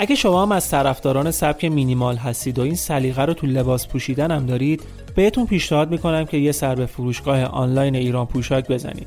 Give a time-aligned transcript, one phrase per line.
[0.00, 4.30] اگه شما هم از طرفداران سبک مینیمال هستید و این سلیقه رو تو لباس پوشیدن
[4.30, 4.82] هم دارید
[5.14, 9.06] بهتون پیشنهاد می‌کنم که یه سر به فروشگاه آنلاین ایران پوشاک بزنید.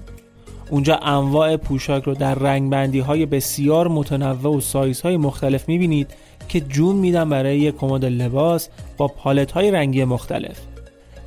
[0.69, 6.13] اونجا انواع پوشاک رو در رنگبندی های بسیار متنوع و سایزهای مختلف می‌بینید
[6.49, 10.59] که جون میدن برای یک کمد لباس با پالت های رنگی مختلف.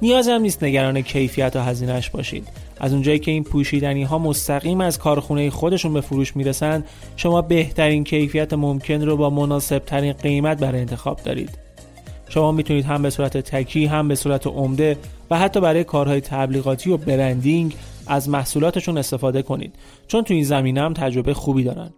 [0.03, 2.49] نیاز هم نیست نگران کیفیت و هزینهش باشید.
[2.81, 6.85] از اونجایی که این پوشیدنی ها مستقیم از کارخونه خودشون به فروش می‌رسن
[7.17, 11.59] شما بهترین کیفیت ممکن رو با مناسب ترین قیمت برای انتخاب دارید.
[12.29, 14.99] شما می‌تونید هم به صورت تکی هم به صورت عمده
[15.31, 17.75] و حتی برای کارهای تبلیغاتی و برندینگ
[18.07, 19.75] از محصولاتشون استفاده کنید
[20.07, 21.91] چون تو این زمینه هم تجربه خوبی دارن.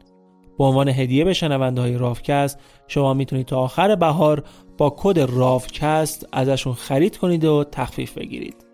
[0.59, 4.45] به عنوان هدیه به شنونده های رافکست شما می‌تونید تا آخر بهار
[4.79, 8.66] با کد رافکست ازشون خرید کنید و تخفیف بگیرید.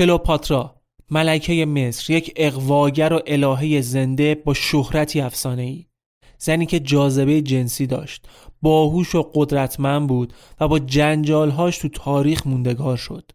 [0.00, 0.74] کلوپاترا
[1.10, 5.84] ملکه مصر یک اقواگر و الهه زنده با شهرتی افسانه ای
[6.38, 8.28] زنی که جاذبه جنسی داشت
[8.62, 13.30] باهوش و قدرتمند بود و با جنجالهاش تو تاریخ موندگار شد.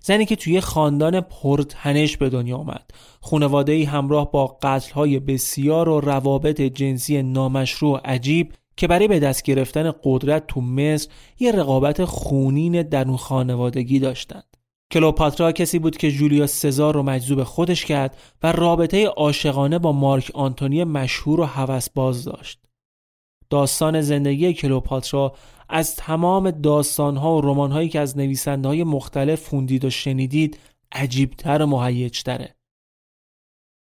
[0.00, 2.90] زنی که توی خاندان پرتنش به دنیا آمد.
[3.20, 9.92] خانواده همراه با قتلهای بسیار و روابط جنسی نامشروع عجیب که برای به دست گرفتن
[10.04, 11.08] قدرت تو مصر
[11.38, 14.49] یه رقابت خونین در اون خانوادگی داشتند
[14.92, 20.30] کلوپاترا کسی بود که جولیا سزار رو مجذوب خودش کرد و رابطه عاشقانه با مارک
[20.34, 22.58] آنتونی مشهور و هوسباز داشت.
[23.50, 25.34] داستان زندگی کلوپاترا
[25.68, 30.58] از تمام داستانها و رمانهایی که از نویسنده های مختلف خوندید و شنیدید
[30.92, 32.54] عجیبتر و مهیجتره.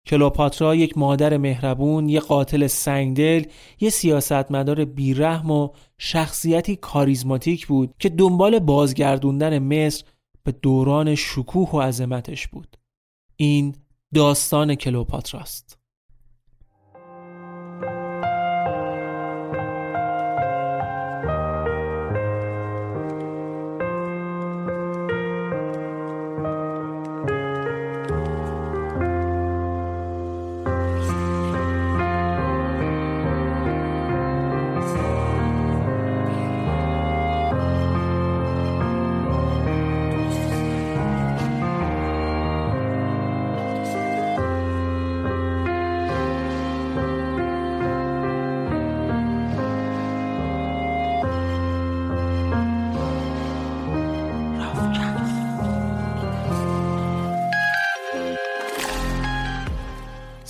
[0.06, 3.44] کلوپاترا یک مادر مهربون، یک قاتل سنگدل،
[3.80, 10.04] یک سیاستمدار بیرحم و شخصیتی کاریزماتیک بود که دنبال بازگردوندن مصر
[10.44, 12.76] به دوران شکوه و عظمتش بود.
[13.36, 13.74] این
[14.14, 15.83] داستان کلوپاتراست.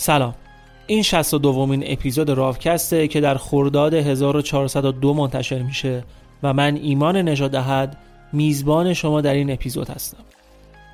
[0.04, 0.34] سلام.
[0.86, 6.04] این 62 دومین اپیزود راوکسته که در خرداد 1402 منتشر میشه
[6.42, 7.96] و من ایمان نژادهد
[8.32, 10.18] میزبان شما در این اپیزود هستم.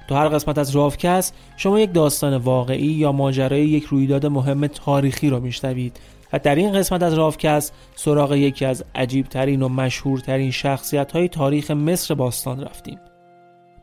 [0.08, 5.30] تو هر قسمت از راوکست شما یک داستان واقعی یا ماجرای یک رویداد مهم تاریخی
[5.30, 6.00] رو میشنوید
[6.32, 11.70] و در این قسمت از راوکست سراغ یکی از عجیبترین و مشهورترین شخصیت های تاریخ
[11.70, 12.98] مصر باستان رفتیم.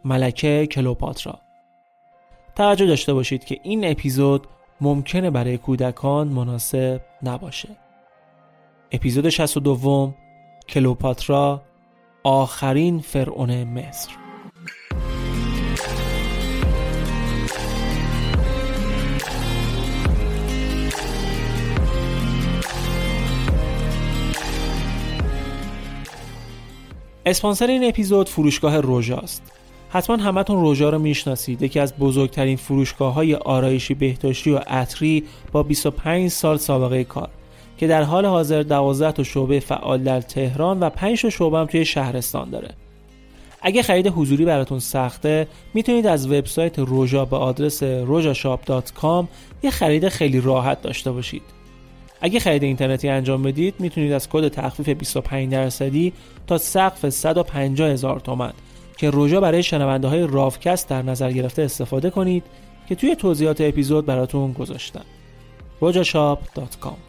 [0.05, 1.39] ملکه کلوپاترا.
[2.55, 4.47] توجه داشته باشید که این اپیزود
[4.81, 7.69] ممکنه برای کودکان مناسب نباشه.
[8.91, 10.13] اپیزود 62
[10.69, 11.61] کلوپاترا
[12.23, 14.11] آخرین فرعون مصر.
[27.25, 29.56] اسپانسر این اپیزود فروشگاه روژاست.
[29.89, 31.61] حتما همتون روژا رو می‌شناسید.
[31.61, 37.29] یکی از بزرگترین فروشگاه های آرایشی بهداشتی و عطری با 25 سال سابقه کار
[37.77, 41.65] که در حال حاضر 12 تا شعبه فعال در تهران و 5 تا شعبه هم
[41.65, 42.69] توی شهرستان داره.
[43.61, 49.25] اگه خرید حضوری براتون سخته می‌تونید از وبسایت روژا به آدرس rojashop.com
[49.63, 51.41] یه خرید خیلی راحت داشته باشید.
[52.21, 56.13] اگه خرید اینترنتی انجام بدید می‌تونید از کد تخفیف 25 درصدی
[56.47, 58.53] تا سقف 150 هزار تومن.
[58.97, 62.43] که روژا برای شنونده های رافکست در نظر گرفته استفاده کنید
[62.87, 65.05] که توی توضیحات اپیزود براتون گذاشتم.
[65.81, 67.06] rojashop.com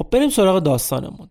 [0.00, 1.30] خب بریم سراغ داستانمون.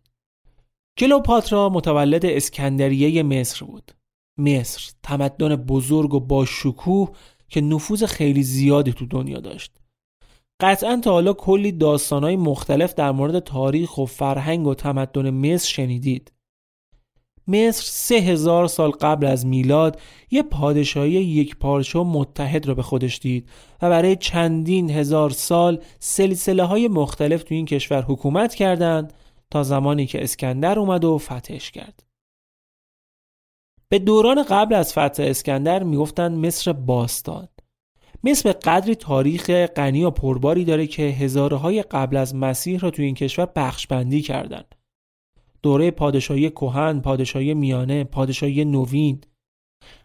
[0.98, 3.92] کلوپاترا متولد اسکندریه مصر بود.
[4.38, 7.12] مصر تمدن بزرگ و با شکوه
[7.48, 9.72] که نفوذ خیلی زیادی تو دنیا داشت.
[10.62, 16.32] قطعا تا حالا کلی داستانهای مختلف در مورد تاریخ و فرهنگ و تمدن مصر شنیدید.
[17.50, 20.02] مصر سه هزار سال قبل از میلاد
[20.32, 23.50] یه پادشاهی یک پارچه متحد را به خودش دید
[23.82, 29.14] و برای چندین هزار سال سلسله های مختلف تو این کشور حکومت کردند
[29.52, 32.04] تا زمانی که اسکندر اومد و فتحش کرد.
[33.90, 37.48] به دوران قبل از فتح اسکندر می‌گفتند مصر باستان.
[38.24, 43.02] مصر به قدری تاریخ غنی و پرباری داره که هزارهای قبل از مسیح را تو
[43.02, 44.76] این کشور بخش بندی کردند.
[45.62, 49.22] دوره پادشاهی کهن، پادشاهی میانه، پادشاهی نوین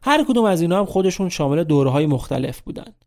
[0.03, 3.05] هر کدوم از اینا هم خودشون شامل دوره های مختلف بودند.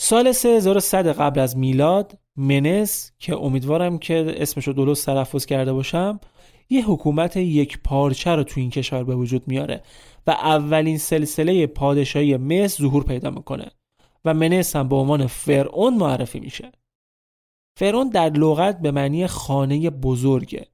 [0.00, 6.20] سال 3100 قبل از میلاد منس که امیدوارم که اسمشو درست تلفظ کرده باشم
[6.70, 9.82] یه حکومت یک پارچه رو تو این کشور به وجود میاره
[10.26, 13.70] و اولین سلسله پادشاهی مصر ظهور پیدا می‌کنه
[14.24, 16.72] و منس هم به عنوان فرعون معرفی میشه.
[17.78, 20.66] فرعون در لغت به معنی خانه بزرگه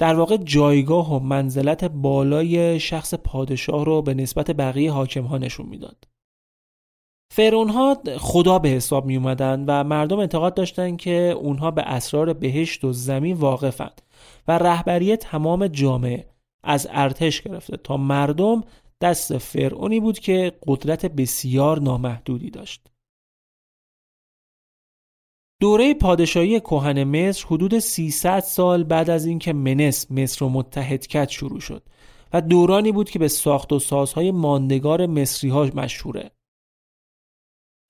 [0.00, 5.66] در واقع جایگاه و منزلت بالای شخص پادشاه رو به نسبت بقیه حاکم ها نشون
[5.66, 6.08] می‌داد.
[7.32, 12.32] فرعون ها خدا به حساب می اومدن و مردم اعتقاد داشتند که اونها به اسرار
[12.32, 14.02] بهشت و زمین واقفند
[14.48, 16.26] و رهبری تمام جامعه
[16.64, 18.64] از ارتش گرفته تا مردم
[19.00, 22.89] دست فرعونی بود که قدرت بسیار نامحدودی داشت.
[25.60, 31.28] دوره پادشاهی کهن مصر حدود 300 سال بعد از اینکه منس مصر رو متحد کرد
[31.28, 31.82] شروع شد
[32.32, 36.30] و دورانی بود که به ساخت و سازهای ماندگار مصری ها مشهوره.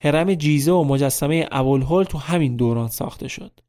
[0.03, 3.59] هرم جیزه و مجسمه ابوالهول تو همین دوران ساخته شد.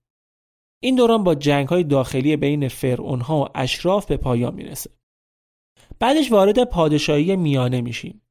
[0.83, 4.91] این دوران با جنگ های داخلی بین فرعون ها و اشراف به پایان می‌رسه.
[5.99, 8.23] بعدش وارد پادشاهی میانه میشیم.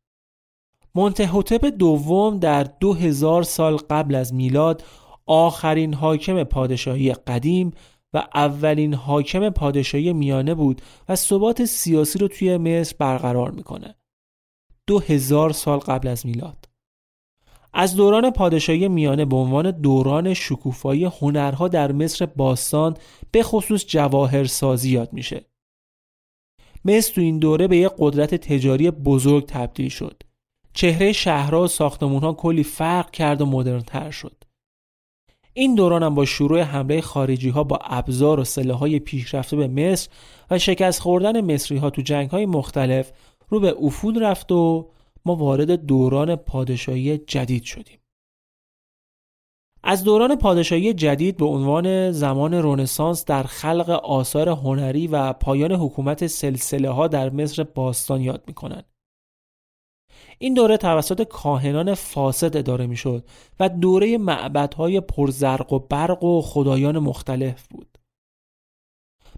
[0.96, 4.84] منتهوتپ دوم در 2000 سال قبل از میلاد
[5.26, 7.72] آخرین حاکم پادشاهی قدیم
[8.14, 13.96] و اولین حاکم پادشاهی میانه بود و ثبات سیاسی رو توی مصر برقرار می‌کنه.
[14.88, 16.70] دو هزار سال قبل از میلاد.
[17.74, 22.98] از دوران پادشاهی میانه به عنوان دوران شکوفایی هنرها در مصر باستان
[23.32, 25.46] به خصوص جواهرسازی یاد میشه.
[26.86, 30.24] مصر تو این دوره به یک قدرت تجاری بزرگ تبدیل شد.
[30.74, 34.41] چهره شهرها و ساختمونها کلی فرق کرد و مدرنتر شد.
[35.54, 39.68] این دوران هم با شروع حمله خارجی ها با ابزار و سلاح های پیشرفته به
[39.68, 40.10] مصر
[40.52, 43.12] و شکست خوردن مصری ها تو جنگ های مختلف
[43.50, 44.90] رو به افول رفت و
[45.26, 47.98] ما وارد دوران پادشاهی جدید شدیم.
[49.84, 56.28] از دوران پادشاهی جدید به عنوان زمان رونسانس در خلق آثار هنری و پایان حکومت
[56.28, 58.91] سلسله ها در مصر باستان یاد می‌کنند.
[60.42, 63.26] این دوره توسط کاهنان فاسد اداره می‌شد
[63.60, 67.98] و دوره معبدهای پرزرق و برق و خدایان مختلف بود.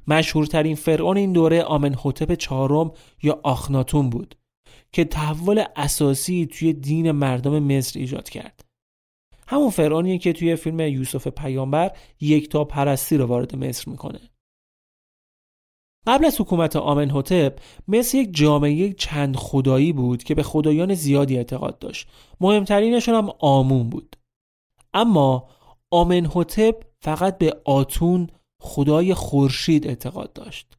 [0.08, 2.92] مشهورترین فرعون این دوره آمنحوتپ چهارم
[3.24, 4.36] یا آخناتون بود
[4.92, 8.66] که تحول اساسی توی دین مردم مصر ایجاد کرد.
[9.48, 11.92] همون فرعونیه که توی فیلم یوسف پیامبر
[12.22, 14.20] یک تا پرستی رو وارد مصر می‌کنه.
[16.08, 21.80] قبل از حکومت آمنهوتپ مصر یک جامعه چند خدایی بود که به خدایان زیادی اعتقاد
[21.80, 22.08] داشت.
[22.42, 24.16] مهمترینشون هم آمون بود.
[24.94, 25.50] اما
[25.92, 28.28] آمنهوتپ فقط به آتون
[28.62, 30.78] خدای خورشید اعتقاد داشت.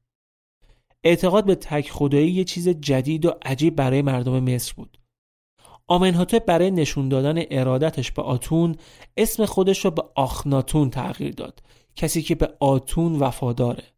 [1.04, 4.98] اعتقاد به تک خدایی یه چیز جدید و عجیب برای مردم مصر بود.
[5.86, 8.76] آمنهوتپ برای نشون دادن ارادتش به آتون
[9.16, 11.62] اسم خودش رو به آخناتون تغییر داد.
[11.96, 13.93] کسی که به آتون وفاداره.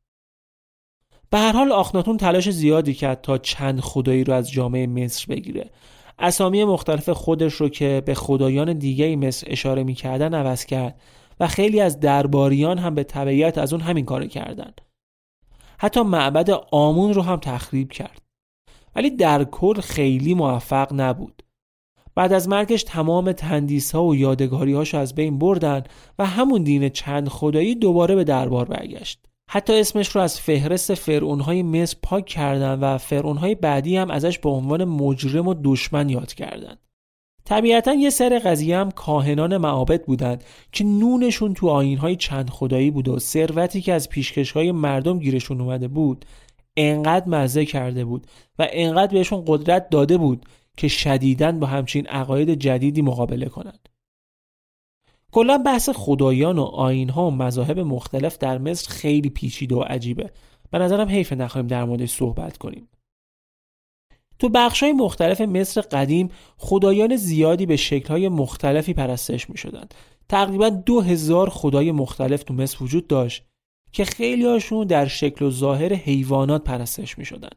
[1.31, 5.71] به هر حال آخناتون تلاش زیادی کرد تا چند خدایی رو از جامعه مصر بگیره.
[6.19, 11.01] اسامی مختلف خودش رو که به خدایان دیگه مصر اشاره می‌کردن عوض کرد
[11.41, 14.73] و خیلی از درباریان هم به تبعیت از اون همین کار کردن.
[15.79, 18.23] حتی معبد آمون رو هم تخریب کرد.
[18.97, 21.43] ولی در کل خیلی موفق نبود.
[22.15, 25.85] بعد از مرگش تمام تندیس ها و یادگاری رو از بین بردن
[26.19, 29.26] و همون دین چند خدایی دوباره به دربار برگشت.
[29.51, 34.49] حتی اسمش رو از فهرست فرعونهای مصر پاک کردن و فرعونهای بعدی هم ازش به
[34.49, 36.79] عنوان مجرم و دشمن یاد کردند.
[37.45, 43.09] طبیعتا یه سر قضیه هم کاهنان معابد بودند که نونشون تو آینهای چند خدایی بود
[43.09, 46.25] و ثروتی که از پیشکشهای مردم گیرشون اومده بود
[46.77, 48.27] انقدر مزه کرده بود
[48.59, 53.89] و انقدر بهشون قدرت داده بود که شدیدن با همچین عقاید جدیدی مقابله کنند.
[55.37, 60.31] کلا بحث خدایان و آینها و مذاهب مختلف در مصر خیلی پیچیده و عجیبه
[60.71, 62.89] به نظرم حیف نخواهیم در موردش صحبت کنیم
[64.39, 64.51] تو
[64.83, 67.79] های مختلف مصر قدیم خدایان زیادی به
[68.09, 69.85] های مختلفی پرستش می شدن.
[70.29, 73.45] تقریبا دو هزار خدای مختلف تو مصر وجود داشت
[73.93, 77.57] که خیلی هاشون در شکل و ظاهر حیوانات پرستش می شدن.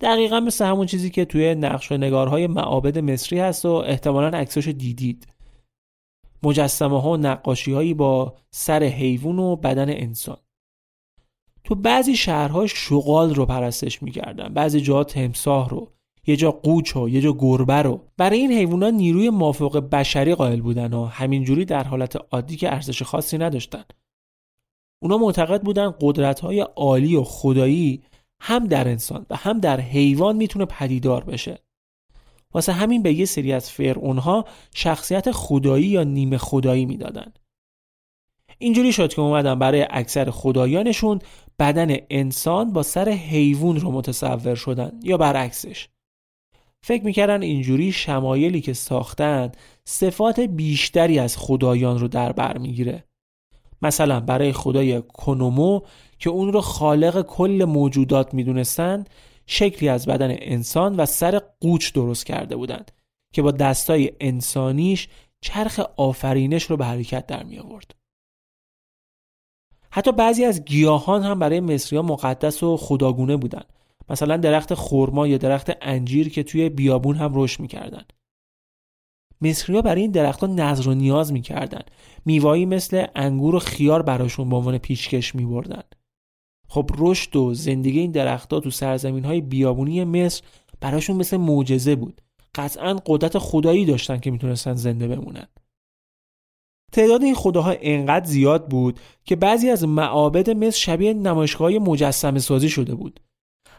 [0.00, 4.68] دقیقا مثل همون چیزی که توی نقش و نگارهای معابد مصری هست و احتمالا عکساش
[4.68, 5.26] دیدید
[6.42, 10.36] مجسمه ها و نقاشی هایی با سر حیوان و بدن انسان.
[11.64, 15.92] تو بعضی شهرها شغال رو پرستش می‌کردن بعضی جاها تمساه رو
[16.26, 18.00] یه جا قوچ و یه جا گربه رو.
[18.16, 23.02] برای این حیوانات نیروی مافوق بشری قائل بودن و همینجوری در حالت عادی که ارزش
[23.02, 23.84] خاصی نداشتن.
[25.02, 28.02] اونا معتقد بودن قدرت های عالی و خدایی
[28.40, 31.58] هم در انسان و هم در حیوان می‌تونه پدیدار بشه.
[32.54, 37.32] واسه همین به یه سری از فرعونها شخصیت خدایی یا نیمه خدایی می‌دادن.
[38.58, 41.18] اینجوری شد که اومدن برای اکثر خدایانشون
[41.58, 45.88] بدن انسان با سر حیوان رو متصور شدن یا برعکسش.
[46.82, 49.52] فکر می‌کردن اینجوری شمایلی که ساختن
[49.84, 53.04] صفات بیشتری از خدایان رو در بر می‌گیره.
[53.82, 55.80] مثلا برای خدای کنومو
[56.18, 59.04] که اون رو خالق کل موجودات می‌دونستن
[59.52, 62.92] شکلی از بدن انسان و سر قوچ درست کرده بودند
[63.34, 65.08] که با دستای انسانیش
[65.40, 67.94] چرخ آفرینش رو به حرکت در می آورد.
[69.90, 73.72] حتی بعضی از گیاهان هم برای مصری مقدس و خداگونه بودند.
[74.08, 78.04] مثلا درخت خرما یا درخت انجیر که توی بیابون هم رشد می‌کردن.
[79.40, 81.82] مصری برای این درختها نظر و نیاز می‌کردن.
[82.24, 85.82] میوایی مثل انگور و خیار براشون به عنوان پیشکش میبردن.
[86.72, 90.42] خب رشد و زندگی این درختها تو سرزمین های بیابونی مصر
[90.80, 92.20] براشون مثل معجزه بود.
[92.54, 95.46] قطعا قدرت خدایی داشتن که می‌تونستن زنده بمونن.
[96.92, 102.68] تعداد این خداها انقدر زیاد بود که بعضی از معابد مصر شبیه نمایشگاه مجسمه سازی
[102.68, 103.20] شده بود.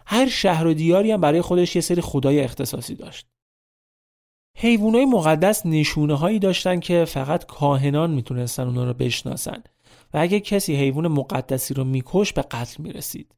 [0.05, 3.27] هر شهر و دیاری هم برای خودش یه سری خدای اختصاصی داشت.
[4.57, 9.63] حیوانای مقدس نشونه هایی داشتن که فقط کاهنان می‌تونستن اونا رو بشناسن.
[10.13, 13.35] و اگه کسی حیوان مقدسی رو میکش به قتل می‌رسید.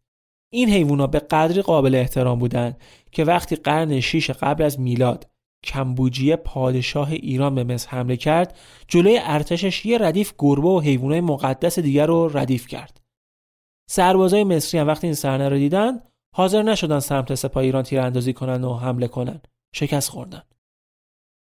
[0.53, 2.77] این حیوونا به قدری قابل احترام بودند
[3.11, 5.29] که وقتی قرن 6 قبل از میلاد
[5.63, 11.79] کمبوجیه پادشاه ایران به مصر حمله کرد جلوی ارتشش یه ردیف گربه و حیوانات مقدس
[11.79, 13.01] دیگر رو ردیف کرد.
[13.89, 15.99] سربازای مصری هم وقتی این صحنه رو دیدن
[16.35, 19.41] حاضر نشدن سمت سپاه ایران تیراندازی کنن و حمله کنن.
[19.75, 20.43] شکست خوردن.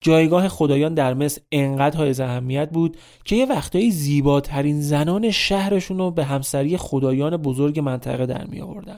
[0.05, 6.11] جایگاه خدایان در مصر انقدر های اهمیت بود که یه وقتایی زیباترین زنان شهرشون رو
[6.11, 8.95] به همسری خدایان بزرگ منطقه در می آوردن.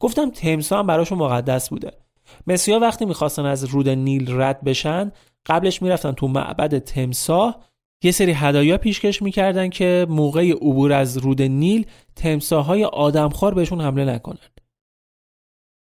[0.00, 1.92] گفتم تمسا هم براشون مقدس بوده.
[2.68, 5.12] ها وقتی می‌خواستن از رود نیل رد بشن
[5.46, 7.60] قبلش می‌رفتن تو معبد تمسا
[8.04, 14.04] یه سری هدایا پیشکش می‌کردن که موقع عبور از رود نیل تمساهای آدمخوار بهشون حمله
[14.04, 14.48] نکنن.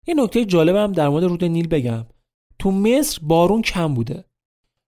[0.06, 2.06] یه نکته جالبم در مورد رود نیل بگم
[2.58, 4.24] تو مصر بارون کم بوده.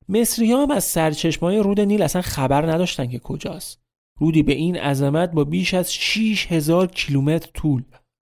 [0.09, 3.81] مصری هم از سرچشمای رود نیل اصلا خبر نداشتن که کجاست.
[4.19, 7.83] رودی به این عظمت با بیش از 6 هزار کیلومتر طول.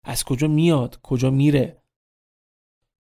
[0.04, 1.82] از کجا میاد؟ کجا میره؟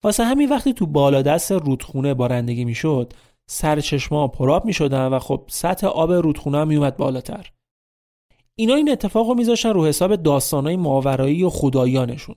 [0.02, 3.12] واسه همین وقتی تو بالادست رودخونه بارندگی می‌شد
[3.46, 7.50] سرچشما پراب می‌شدن و خب سطح آب رودخونه هم میومد بالاتر.
[8.54, 12.36] اینا این اتفاق رو میذاشتن رو حساب داستانهای ماورایی و خدایانشون.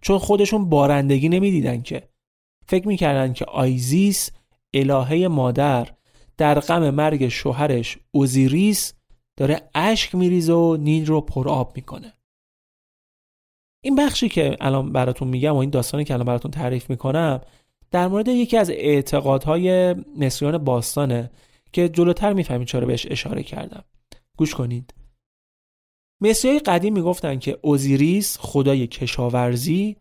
[0.00, 2.08] چون خودشون بارندگی نمی‌دیدن که.
[2.70, 4.30] فکر می‌کردن که آیزیس
[4.74, 5.88] الهه مادر
[6.36, 8.92] در غم مرگ شوهرش اوزیریس
[9.36, 12.12] داره اشک میریزه و نیل رو پر آب می‌کنه.
[13.84, 17.40] این بخشی که الان براتون میگم و این داستانی که الان براتون تعریف می‌کنم
[17.90, 21.30] در مورد یکی از اعتقادهای مصریان باستانه
[21.72, 23.84] که جلوتر می‌فهمید چرا بهش اشاره کردم.
[24.36, 24.94] گوش کنید.
[26.20, 29.96] مصریای قدیم می‌گفتن که اوزیریس خدای کشاورزی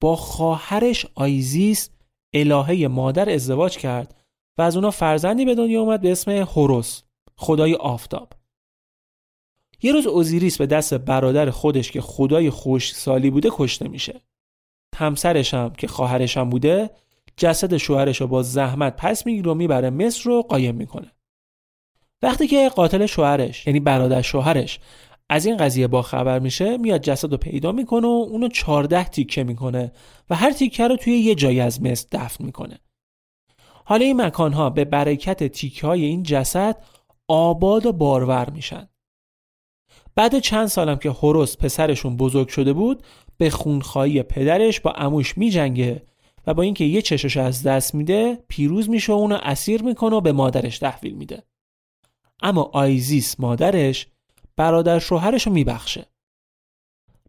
[0.00, 1.90] با خواهرش آیزیس
[2.34, 4.14] الهه مادر ازدواج کرد
[4.58, 7.02] و از اونا فرزندی به دنیا اومد به اسم هوروس
[7.36, 8.32] خدای آفتاب.
[9.82, 14.20] یه روز اوزیریس به دست برادر خودش که خدای خوش سالی بوده کشته میشه.
[14.96, 16.90] همسرش هم که خواهرش هم بوده
[17.36, 21.12] جسد شوهرش رو با زحمت پس می‌گیره و می‌بره مصر رو قایم می‌کنه.
[22.22, 24.80] وقتی که قاتل شوهرش یعنی برادر شوهرش
[25.32, 29.44] از این قضیه با خبر میشه میاد جسد رو پیدا می‌کنه و اونو 14 تیکه
[29.44, 29.92] می‌کنه
[30.30, 32.78] و هر تیکه رو توی یه جایی از مصر دفن می‌کنه.
[33.84, 36.84] حالا این مکانها به برکت تیکه های این جسد
[37.28, 38.88] آباد و بارور میشن.
[40.14, 43.02] بعد چند سالم که هوروس پسرشون بزرگ شده بود
[43.36, 46.06] به خونخواهی پدرش با اموش میجنگه
[46.46, 50.20] و با اینکه یه چشش از دست میده پیروز میشه و اونو اسیر می‌کنه و
[50.20, 51.42] به مادرش تحویل میده.
[52.42, 54.06] اما آیزیس مادرش
[54.56, 56.06] برادر شوهرش رو میبخشه.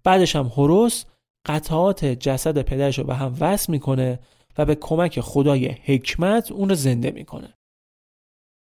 [0.04, 1.04] بعدش هم هوروس
[1.46, 4.20] قطعات جسد پدرش رو به هم وصل می‌کنه
[4.58, 7.54] و به کمک خدای حکمت اون رو زنده می‌کنه.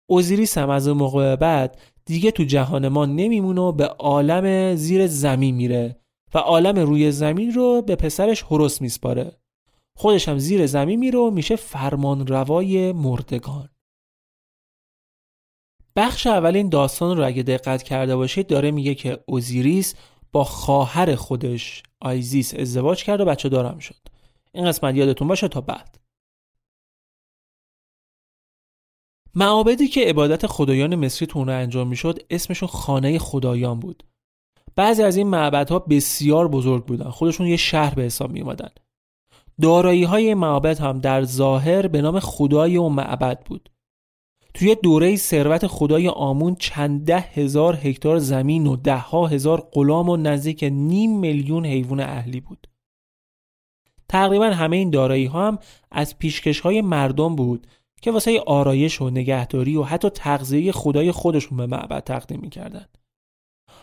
[0.09, 5.07] اوزیریس هم از اون موقع بعد دیگه تو جهان ما نمیمونه و به عالم زیر
[5.07, 5.99] زمین میره
[6.33, 9.37] و عالم روی زمین رو به پسرش هوروس میسپاره.
[9.97, 13.69] خودش هم زیر زمین میره و میشه فرمان روای مردگان.
[15.97, 19.95] بخش اول این داستان رو اگه دقت کرده باشید داره میگه که اوزیریس
[20.31, 23.95] با خواهر خودش آیزیس ازدواج کرد و بچه دارم شد.
[24.51, 25.99] این قسمت یادتون باشه تا بعد.
[29.35, 34.03] معابدی که عبادت خدایان مصری تو انجام می‌شد اسمشون خانه خدایان بود.
[34.75, 37.09] بعضی از این معبدها بسیار بزرگ بودن.
[37.09, 38.69] خودشون یه شهر به حساب می اومدن
[39.61, 43.69] دارایی های معبد هم در ظاهر به نام خدای و معبد بود.
[44.57, 50.09] توی دوره ثروت خدای آمون چند ده هزار هکتار زمین و ده ها هزار غلام
[50.09, 52.67] و نزدیک نیم میلیون حیوان اهلی بود.
[54.09, 55.59] تقریبا همه این دارایی ها هم
[55.91, 57.67] از پیشکش های مردم بود
[58.01, 62.85] که واسه آرایش و نگهداری و حتی تغذیه خدای خودشون به معبد تقدیم می‌کردن.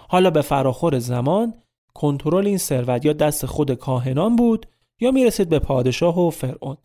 [0.09, 1.55] حالا به فراخور زمان
[1.95, 4.67] کنترل این ثروت یا دست خود کاهنان بود
[5.01, 6.77] یا می‌رسید به پادشاه و فرعون.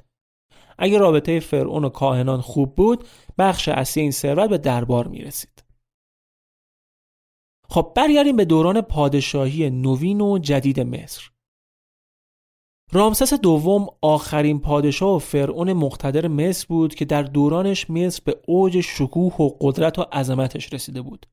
[0.80, 5.64] اگر رابطه فرعون و کاهنان خوب بود بخش اصلی این ثروت به دربار می‌رسید
[7.70, 11.30] خب برگردیم به دوران پادشاهی نوین و جدید مصر
[12.92, 18.82] رامسس دوم آخرین پادشاه و فرعون مقتدر مصر بود که در دورانش مصر به اوج
[18.82, 21.26] شکوه و قدرت و عظمتش رسیده بود.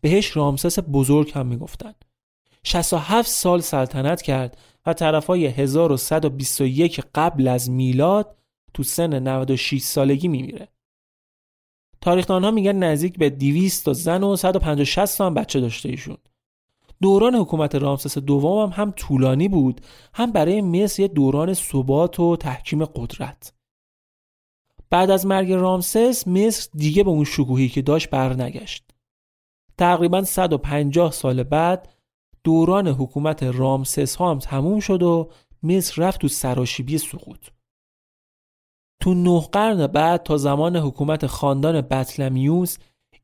[0.00, 2.04] بهش رامسس بزرگ هم می‌گفتند.
[2.66, 8.36] 67 سال سلطنت کرد و طرفای 1121 قبل از میلاد
[8.74, 10.68] تو سن 96 سالگی میمیره.
[12.00, 16.16] تاریخدان ها میگن نزدیک به 200 تا زن و 150 تا هم بچه داشته ایشون.
[17.02, 19.80] دوران حکومت رامسس دوم هم, هم طولانی بود
[20.14, 23.52] هم برای مصر یه دوران ثبات و تحکیم قدرت
[24.90, 28.84] بعد از مرگ رامسس مصر دیگه به اون شکوهی که داشت برنگشت
[29.78, 31.95] تقریبا 150 سال بعد
[32.46, 35.30] دوران حکومت رامسس ها هم تموم شد و
[35.62, 37.46] مصر رفت تو سراشیبی سقوط.
[39.02, 42.76] تو نه قرن بعد تا زمان حکومت خاندان بطلمیوس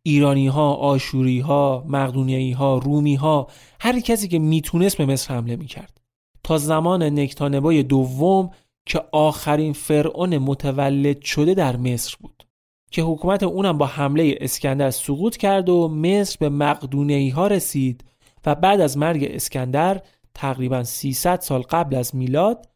[0.03, 3.47] ایرانی ها، آشوری ها، مقدونیایی ها، رومی ها
[3.81, 6.01] هر کسی که می‌تونست به مصر حمله می‌کرد.
[6.45, 8.51] تا زمان نکتانبای دوم
[8.87, 12.45] که آخرین فرعون متولد شده در مصر بود.
[12.91, 18.05] که حکومت اونم با حمله اسکندر سقوط کرد و مصر به مقدونیایی ها رسید
[18.47, 20.03] و بعد از مرگ اسکندر
[20.35, 22.69] تقریبا 300 سال قبل از میلاد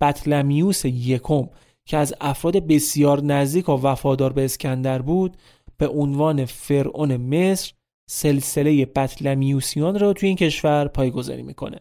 [0.00, 1.48] بطلمیوس یکم
[1.84, 5.36] که از افراد بسیار نزدیک و وفادار به اسکندر بود
[5.78, 7.72] به عنوان فرعون مصر
[8.10, 11.80] سلسله بطلمیوسیان را توی این کشور پایگذاری می‌کنه.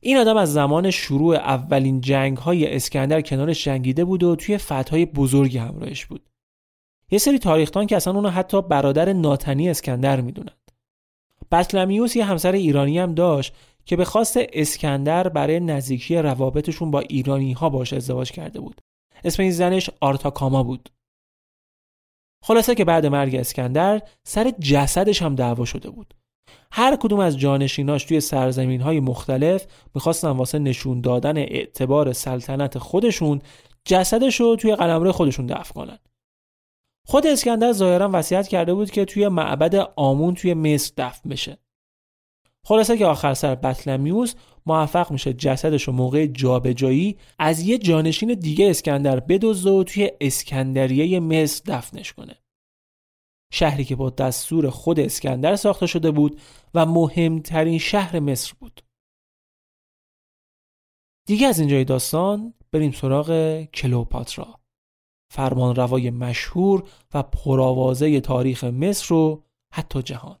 [0.00, 5.06] این آدم از زمان شروع اولین جنگ های اسکندر کنارش جنگیده بود و توی فتحای
[5.06, 6.28] بزرگی همراهش بود.
[7.10, 10.67] یه سری تاریختان که اصلا اونو حتی برادر ناتنی اسکندر می‌دونند
[11.52, 17.52] بطلمیوس یه همسر ایرانی هم داشت که به خواست اسکندر برای نزدیکی روابطشون با ایرانی
[17.52, 18.80] ها باش ازدواج کرده بود.
[19.24, 20.88] اسم این زنش آرتاکاما بود.
[22.44, 26.14] خلاصه که بعد مرگ اسکندر سر جسدش هم دعوا شده بود.
[26.72, 33.42] هر کدوم از جانشیناش توی سرزمین های مختلف می‌خواستن واسه نشون دادن اعتبار سلطنت خودشون
[33.84, 35.98] جسدش رو توی قلمرو خودشون دفن کنن.
[37.10, 41.58] خود اسکندر ظاهرا وصیت کرده بود که توی معبد آمون توی مصر دفن بشه.
[42.66, 44.34] خلاصه که آخر سر بطلمیوس
[44.66, 51.20] موفق میشه جسدش رو موقع جابجایی از یه جانشین دیگه اسکندر بدزده و توی اسکندریه
[51.20, 52.34] مصر دفنش کنه.
[53.52, 56.40] شهری که با دستور خود اسکندر ساخته شده بود
[56.74, 58.80] و مهمترین شهر مصر بود.
[61.26, 64.57] دیگه از اینجای داستان بریم سراغ کلوپاترا.
[65.30, 70.38] فرمان روای مشهور و پرآوازه تاریخ مصر و حتی جهان.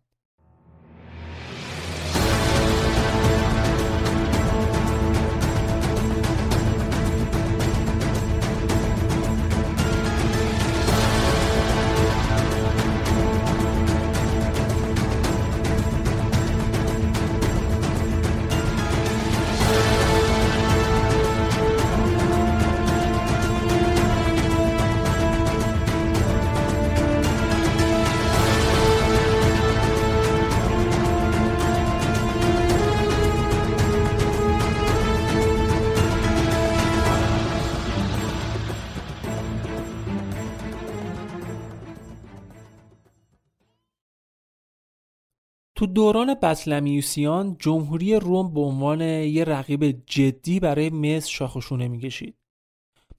[45.78, 52.34] تو دوران بطلمیوسیان جمهوری روم به عنوان یه رقیب جدی برای مصر شاخشونه می‌کشید.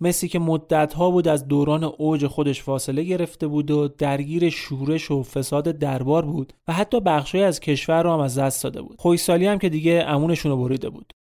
[0.02, 5.24] مصری که مدتها بود از دوران اوج خودش فاصله گرفته بود و درگیر شورش و
[5.24, 8.96] فساد دربار بود و حتی بخشی از کشور رو هم از دست داده بود.
[9.00, 11.14] خویسالی هم که دیگه امونشون رو بریده بود.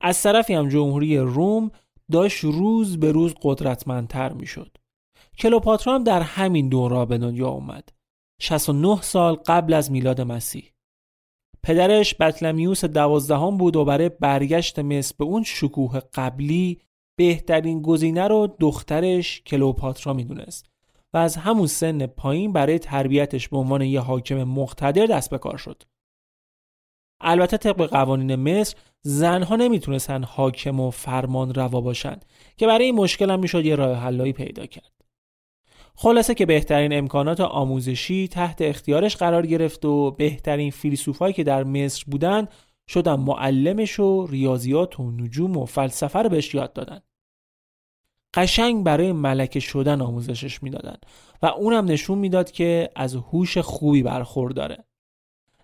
[0.00, 1.70] از طرفی هم جمهوری روم
[2.10, 4.76] داشت روز به روز قدرتمندتر می‌شد.
[5.38, 7.88] کلوپاترا هم در همین دوران به دنیا اومد.
[8.42, 10.72] 69 سال قبل از میلاد مسیح
[11.62, 16.80] پدرش بطلمیوس دوازدهم بود و برای برگشت مصر به اون شکوه قبلی
[17.18, 20.66] بهترین گزینه رو دخترش کلوپاترا می‌دونست
[21.12, 25.56] و از همون سن پایین برای تربیتش به عنوان یه حاکم مقتدر دست به کار
[25.56, 25.82] شد.
[27.20, 32.20] البته طبق قوانین مصر زنها نمی‌تونستن حاکم و فرمان روا باشن
[32.56, 34.99] که برای این مشکل هم می‌شد یه راه حلایی پیدا کرد.
[36.02, 42.04] خلاصه که بهترین امکانات آموزشی تحت اختیارش قرار گرفت و بهترین فیلسوفایی که در مصر
[42.06, 42.48] بودن
[42.88, 47.00] شدن معلمش و ریاضیات و نجوم و فلسفه رو بهش یاد دادن.
[48.34, 50.96] قشنگ برای ملکه شدن آموزشش می‌دادن
[51.42, 54.84] و اونم نشون می‌داد که از هوش خوبی برخورداره.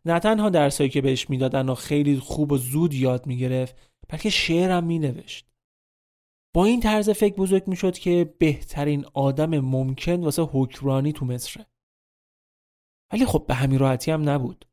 [0.05, 3.77] نه تنها درسایی که بهش می‌دادن و خیلی خوب و زود یاد می‌گرفت
[4.09, 5.47] بلکه شعرم مینوشت.
[6.57, 11.67] با این طرز فکر بزرگ می‌شد که بهترین آدم ممکن واسه حکمرانی تو مصره
[13.13, 14.65] ولی خب به همین راحتی هم نبود.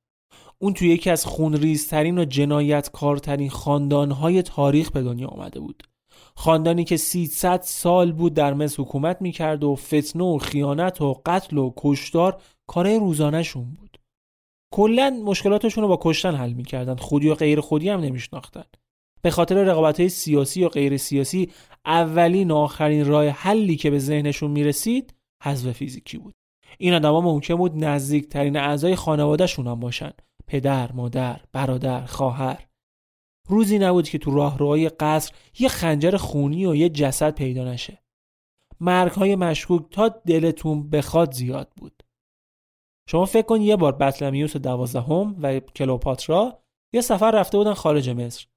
[0.59, 5.83] اون توی یکی از خونریزترین و جنایتکارترین خاندانهای تاریخ به دنیا آمده بود.
[6.35, 11.57] خاندانی که 300 سال بود در مصر حکومت می‌کرد و فتنه و خیانت و قتل
[11.57, 13.97] و کشتار کارهای روزانهشون بود.
[14.73, 16.95] کلا مشکلاتشون رو با کشتن حل می‌کردن.
[16.95, 18.63] خودی و غیر خودی هم نمیشناختن.
[19.23, 21.51] به خاطر رقابت های سیاسی و غیر سیاسی
[21.85, 26.35] اولین و آخرین راه حلی که به ذهنشون می‌رسید حذف فیزیکی بود.
[26.77, 30.11] این آدما ممکن بود نزدیکترین اعضای خانوادهشون هم باشن.
[30.47, 32.67] پدر، مادر، برادر، خواهر.
[33.47, 38.03] روزی نبود که تو راهروهای قصر یه خنجر خونی و یه جسد پیدا نشه.
[38.79, 42.03] مرگ های مشکوک تا دلتون بخواد زیاد بود.
[43.09, 48.47] شما فکر کن یه بار بطلمیوس دوازدهم و کلوپاترا یه سفر رفته بودن خارج مصر.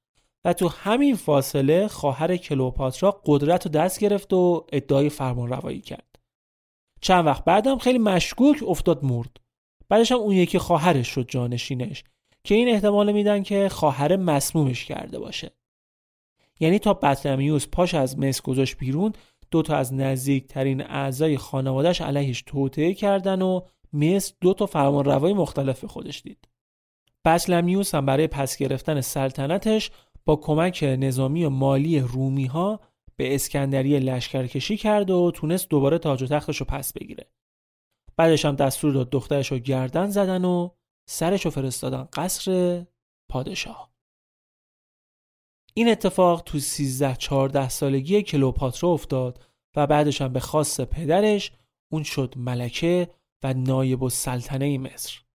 [0.46, 6.16] و تو همین فاصله خواهر کلوپاترا قدرت رو دست گرفت و ادعای فرمان روایی کرد.
[7.00, 9.36] چند وقت بعدم خیلی مشکوک افتاد مرد.
[9.88, 12.04] بعدش هم اون یکی خواهرش شد جانشینش
[12.44, 15.50] که این احتمال میدن که خواهر مسمومش کرده باشه.
[16.60, 19.12] یعنی تا بطلمیوس پاش از مصر گذاشت بیرون
[19.50, 23.60] دو تا از نزدیکترین اعضای خانوادهش علیهش توطعه کردن و
[23.92, 26.48] مصر دو تا فرمان روایی مختلف خودش دید.
[27.26, 29.90] بطلمیوس هم برای پس گرفتن سلطنتش
[30.26, 32.80] با کمک نظامی و مالی رومی ها
[33.16, 37.30] به اسکندریه لشکرکشی کرد و تونست دوباره تاج و تختش رو پس بگیره.
[38.16, 40.70] بعدش هم دستور داد دخترش رو گردن زدن و
[41.08, 42.86] سرش رو فرستادن قصر
[43.30, 43.92] پادشاه.
[45.74, 49.44] این اتفاق تو 13-14 سالگی کلوپاترا افتاد
[49.76, 51.52] و بعدش هم به خاص پدرش
[51.92, 53.10] اون شد ملکه
[53.44, 55.25] و نایب السلطنه مصر.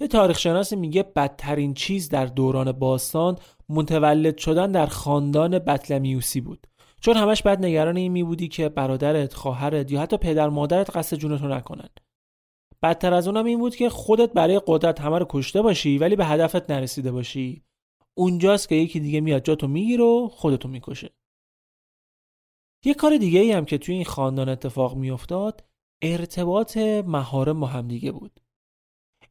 [0.00, 6.66] یه تاریخ شناسی میگه بدترین چیز در دوران باستان متولد شدن در خاندان بطلمیوسی بود
[7.00, 11.16] چون همش بعد نگران این می بودی که برادرت، خواهرت یا حتی پدر مادرت قصد
[11.16, 11.88] جونتو نکنن.
[12.82, 16.26] بدتر از اونم این بود که خودت برای قدرت همه رو کشته باشی ولی به
[16.26, 17.62] هدفت نرسیده باشی.
[18.14, 21.10] اونجاست که یکی دیگه میاد جاتو می‌گیره و خودتو می‌کشه.
[22.84, 25.64] یه کار دیگه ای هم که توی این خاندان اتفاق میافتاد
[26.02, 28.40] ارتباط مهارم با همدیگه بود.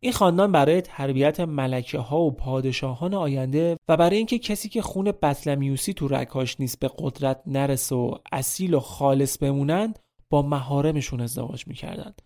[0.02, 5.12] این خاندان برای تربیت ملکه ها و پادشاهان آینده و برای اینکه کسی که خون
[5.12, 11.68] بطلمیوسی تو رکاش نیست به قدرت نرسه و اصیل و خالص بمونند با مهارمشون ازدواج
[11.68, 12.22] می‌کردند.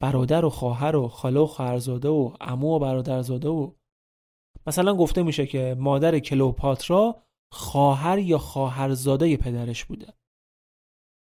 [0.00, 3.70] برادر و خواهر و خاله و خواهرزاده و عمو و برادرزاده و
[4.66, 10.12] مثلا گفته میشه که مادر کلوپاترا خواهر یا خواهرزاده پدرش بوده.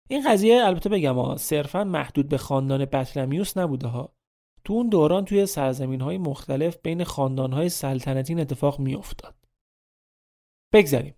[0.09, 4.16] این قضیه البته بگم صرفا محدود به خاندان بطلمیوس نبوده ها
[4.67, 9.35] تو اون دوران توی سرزمین های مختلف بین خاندان های سلطنتی اتفاق می افتاد.
[10.73, 11.15] بگذاریم.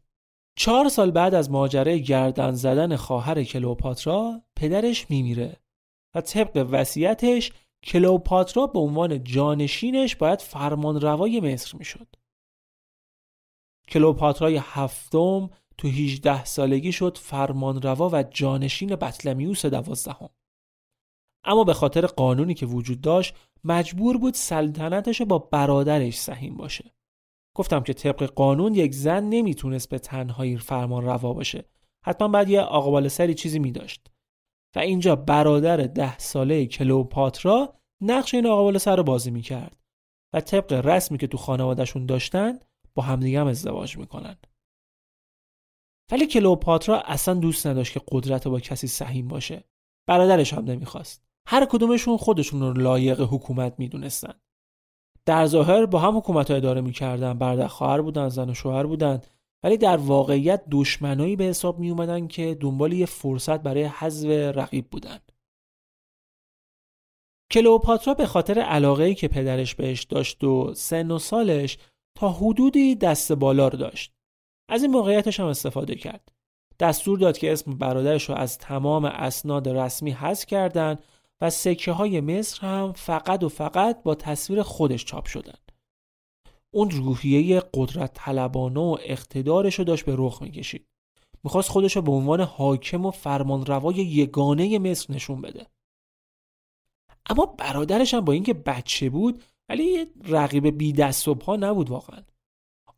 [0.59, 5.57] چهار سال بعد از ماجرای گردن زدن خواهر کلوپاترا پدرش میمیره
[6.15, 7.53] و طبق وصیتش
[7.85, 12.17] کلوپاترا به عنوان جانشینش باید فرمان روای مصر می‌شد.
[13.89, 20.31] کلوپاترای هفتم تو 18 سالگی شد فرمانروا و جانشین بطلمیوس دوازدهم.
[21.45, 26.95] اما به خاطر قانونی که وجود داشت مجبور بود سلطنتش با برادرش سهیم باشه.
[27.57, 31.65] گفتم که طبق قانون یک زن نمی‌تونست به تنهایی فرمان روا باشه.
[32.05, 34.11] حتما بعد یه آقابال سری چیزی می داشت.
[34.77, 39.77] و اینجا برادر ده ساله کلوپاترا نقش این آقابال سر رو بازی می‌کرد
[40.35, 42.59] و طبق رسمی که تو خانوادهشون داشتن
[42.95, 44.37] با همدیگه هم ازدواج می‌کنن.
[46.13, 49.65] ولی کلوپاترا اصلا دوست نداشت که قدرت با کسی سهیم باشه.
[50.07, 51.28] برادرش هم نمی‌خواست.
[51.51, 54.35] هر کدومشون خودشون رو لایق حکومت می‌دونستن.
[55.27, 59.21] در ظاهر با هم حکومت اداره می‌کردن برادر خواهر بودن زن و شوهر بودن
[59.63, 64.91] ولی در واقعیت دشمنایی به حساب می اومدن که دنبال یه فرصت برای حذف رقیب
[64.91, 65.19] بودن.
[67.53, 71.79] کلوپاترا به خاطر علاقه که پدرش بهش داشت و سن و سالش
[72.19, 74.13] تا حدودی دست بالا رو داشت.
[74.69, 76.33] از این موقعیتش هم استفاده کرد.
[76.81, 80.99] دستور داد که اسم برادرش رو از تمام اسناد رسمی حذف کردن
[81.41, 85.59] و سکه های مصر هم فقط و فقط با تصویر خودش چاپ شدن.
[86.75, 90.87] اون روحیه قدرت طلبانه و اقتدارش رو داشت به رخ می‌کشید.
[91.45, 95.67] می‌خواست خودش رو به عنوان حاکم و فرمانروای یگانه مصر نشون بده.
[97.31, 102.23] اما برادرش هم با اینکه بچه بود ولی رقیب بی دست و پا نبود واقعا.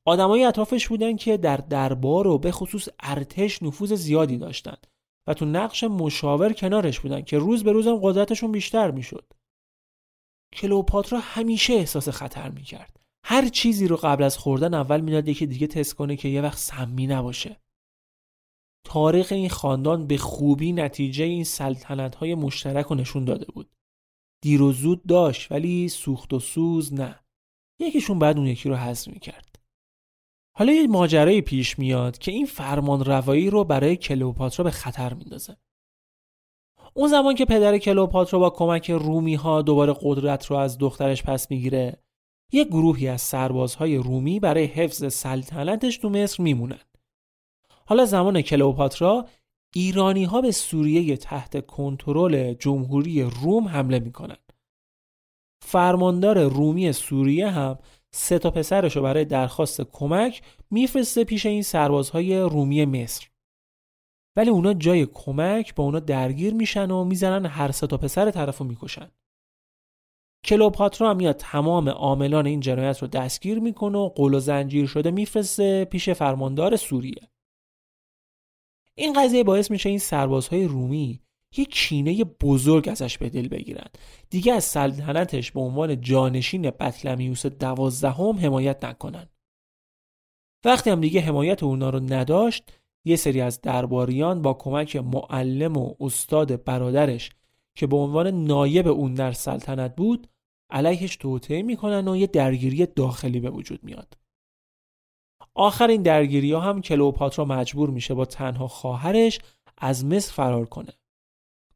[0.05, 4.87] آدمای اطرافش بودن که در دربار و به خصوص ارتش نفوذ زیادی داشتند
[5.35, 9.33] تو نقش مشاور کنارش بودن که روز به روزم قدرتشون بیشتر می‌شد.
[10.53, 13.01] کلوپاترا همیشه احساس خطر می‌کرد.
[13.25, 16.59] هر چیزی رو قبل از خوردن اول می‌داد یکی دیگه تست کنه که یه وقت
[16.59, 17.61] سمی نباشه.
[18.85, 23.71] تاریخ این خاندان به خوبی نتیجه این سلطنت های مشترک رو نشون داده بود.
[24.43, 27.21] دیر و زود داشت ولی سوخت و سوز نه.
[27.81, 29.50] یکیشون بعد اون یکی رو حذف می‌کرد.
[30.61, 35.57] حالا یه ماجرایی پیش میاد که این فرمان روایی رو برای کلوپاترا به خطر میندازه.
[36.95, 41.51] اون زمان که پدر کلوپاترا با کمک رومی ها دوباره قدرت رو از دخترش پس
[41.51, 42.03] می‌گیره
[42.53, 46.85] یه گروهی از سربازهای رومی برای حفظ سلطنتش تو مصر میمونن.
[47.87, 49.29] حالا زمان کلوپاترا
[49.75, 54.39] ایرانی ها به سوریه تحت کنترل جمهوری روم حمله می‌کنن.
[55.63, 57.79] فرماندار رومی سوریه هم
[58.15, 63.29] سه تا پسرش رو برای درخواست کمک میفرسته پیش این سربازهای رومی مصر.
[64.37, 68.65] ولی اونا جای کمک با اونا درگیر میشن و می‌زنن هر سه تا پسر طرفو
[68.65, 69.11] می‌کشن.
[70.45, 75.11] کلوپاترا هم میاد تمام عاملان این جنایت رو دستگیر می‌کنه و قول و زنجیر شده
[75.11, 77.31] میفرسته پیش فرماندار سوریه.
[78.95, 81.21] این قضیه باعث میشه این سربازهای رومی
[81.57, 83.87] یه کینه بزرگ ازش به دل بگیرن.
[84.31, 89.29] دیگه از سلطنتش به عنوان جانشین بطلمیوس دوازدهم حمایت نکنن.
[90.65, 92.73] وقتی هم دیگه حمایت اونا رو نداشت
[93.05, 97.31] یه سری از درباریان با کمک معلم و استاد برادرش
[97.75, 100.27] که به عنوان نایب اون در سلطنت بود
[100.71, 104.17] علیهش توطعه می‌کنن و یه درگیری داخلی به وجود میاد.
[105.55, 109.39] آخر این درگیری ها هم کلوپاترا مجبور میشه با تنها خواهرش
[109.79, 110.93] از مصر فرار کنه.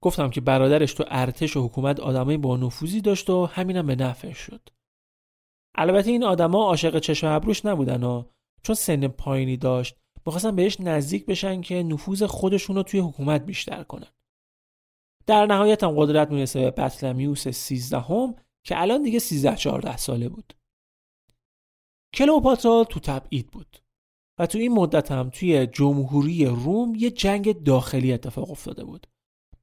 [0.04, 4.38] گفتم که برادرش تو ارتش و حکومت آدمای با نفوذی داشت و همینم به نفعش
[4.38, 4.68] شد.
[5.74, 8.24] البته این آدما عاشق چشم ابروش نبودن و
[8.62, 13.82] چون سن پایینی داشت می‌خواستن بهش نزدیک بشن که نفوذ خودشون رو توی حکومت بیشتر
[13.82, 14.06] کنن.
[15.26, 18.34] در نهایت هم قدرت می‌رسه به بطلمیوس سیزدهم
[18.66, 20.54] که الان دیگه 13 14 ساله بود.
[22.14, 23.78] کلوپاترا تو تبعید بود
[24.38, 29.06] و تو این مدت هم توی جمهوری روم یه جنگ داخلی اتفاق افتاده بود.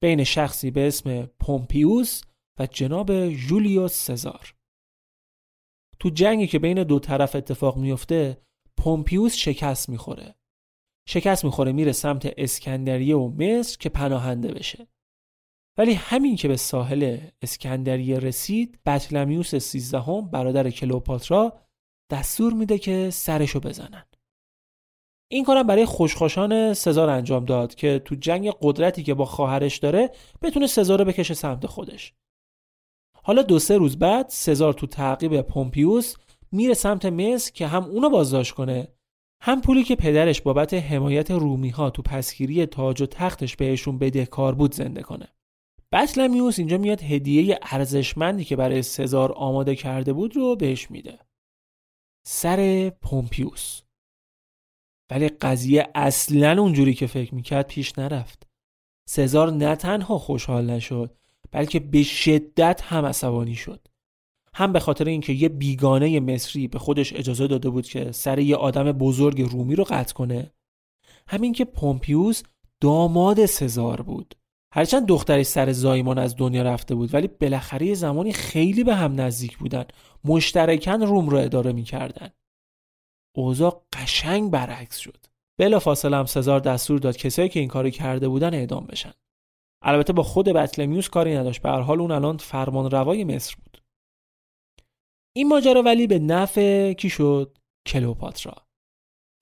[0.01, 2.21] بین شخصی به اسم پومپیوس
[2.59, 4.55] و جناب جولیوس سزار.
[5.99, 8.41] تو جنگی که بین دو طرف اتفاق میفته
[8.77, 10.35] پومپیوس شکست می‌خوره.
[11.07, 14.87] شکست می‌خوره میره سمت اسکندریه و مصر که پناهنده بشه.
[15.77, 21.61] ولی همین که به ساحل اسکندریه رسید بطلمیوس سیزدهم برادر کلوپاترا
[22.11, 24.05] دستور میده که سرشو بزنن.
[25.31, 30.09] این کارم برای خوشخوشان سزار انجام داد که تو جنگ قدرتی که با خواهرش داره
[30.41, 32.13] بتونه سزار رو بکشه سمت خودش.
[33.23, 36.15] حالا دو سه روز بعد سزار تو تعقیب پومپیوس
[36.51, 38.87] میره سمت مصر که هم اونو بازداشت کنه
[39.41, 44.55] هم پولی که پدرش بابت حمایت رومی ها تو پسگیری تاج و تختش بهشون بدهکار
[44.55, 45.27] بود زنده کنه.
[45.91, 51.19] بطلمیوس اینجا میاد هدیه ارزشمندی که برای سزار آماده کرده بود رو بهش میده.
[52.27, 53.81] سر پومپیوس.
[55.11, 58.47] ولی قضیه اصلا اونجوری که فکر می‌کرد پیش نرفت.
[59.09, 61.15] سزار نه تنها خوشحال نشد
[61.51, 63.87] بلکه به شدت هم عصبانی شد.
[64.53, 68.55] هم به خاطر اینکه یه بیگانه مصری به خودش اجازه داده بود که سر یه
[68.55, 70.51] آدم بزرگ رومی رو قطع کنه
[71.27, 72.43] همین که پومپیوس
[72.81, 74.35] داماد سزار بود.
[74.73, 79.57] هرچند دخترش سر زایمان از دنیا رفته بود ولی بالاخره زمانی خیلی به هم نزدیک
[79.57, 79.85] بودن
[80.23, 82.29] مشترکن روم رو اداره می‌کردن.
[83.35, 85.25] اوضاع قشنگ برعکس شد.
[85.59, 89.13] بلا فاصله هم سزار دستور داد کسایی که این کارو کرده بودن اعدام بشن.
[89.83, 91.61] البته با خود بطلمیوس کاری نداشت.
[91.61, 93.83] به هر حال اون الان فرمان روای مصر بود.
[95.35, 98.55] این ماجرا ولی به نفع کی شد؟ کلوپاترا.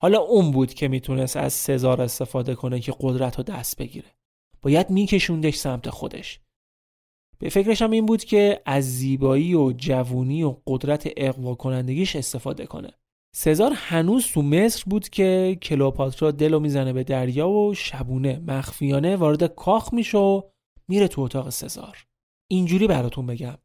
[0.02, 4.16] حالا اون بود که می‌تونست از سزار استفاده کنه که قدرت رو دست بگیره.
[4.62, 6.40] باید میکشوندش سمت خودش.
[7.38, 12.66] به فکرش هم این بود که از زیبایی و جوونی و قدرت اقوا کنندگیش استفاده
[12.66, 12.92] کنه.
[13.36, 19.44] سزار هنوز تو مصر بود که کلوپاترا دلو می‌زنه به دریا و شبونه مخفیانه وارد
[19.44, 20.42] کاخ میشه و
[20.88, 22.06] میره تو اتاق سزار.
[22.50, 23.58] اینجوری براتون بگم.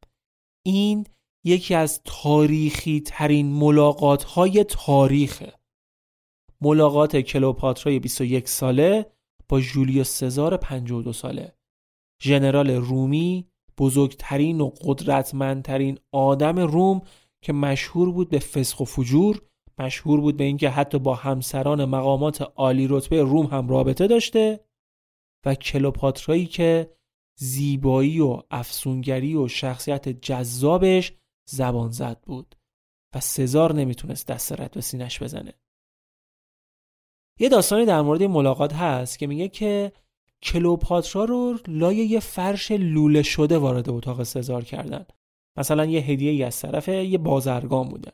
[0.65, 1.05] این
[1.45, 5.53] یکی از تاریخی ترین ملاقات های تاریخه
[6.61, 9.11] ملاقات کلوپاترای 21 ساله
[9.49, 11.55] با جولیوس سزار 52 ساله.
[12.23, 13.47] ژنرال رومی
[13.77, 17.01] بزرگترین و قدرتمندترین آدم روم
[17.41, 19.41] که مشهور بود به فسق و فجور
[19.77, 24.59] مشهور بود به اینکه حتی با همسران مقامات عالی رتبه روم هم رابطه داشته
[25.45, 26.95] و کلوپاترایی که
[27.37, 31.13] زیبایی و افسونگری و شخصیت جذابش
[31.49, 32.55] زبان زد بود
[33.15, 35.53] و سزار نمی‌تونست دست رد به سینش بزنه.
[37.39, 39.91] یه داستانی در مورد ملاقات هست که میگه که
[40.41, 45.05] کلوپاترا رو لای یه فرش لوله شده وارد اتاق سزار کردن.
[45.57, 48.11] مثلا یه هدیه ای از طرف یه بازرگان بوده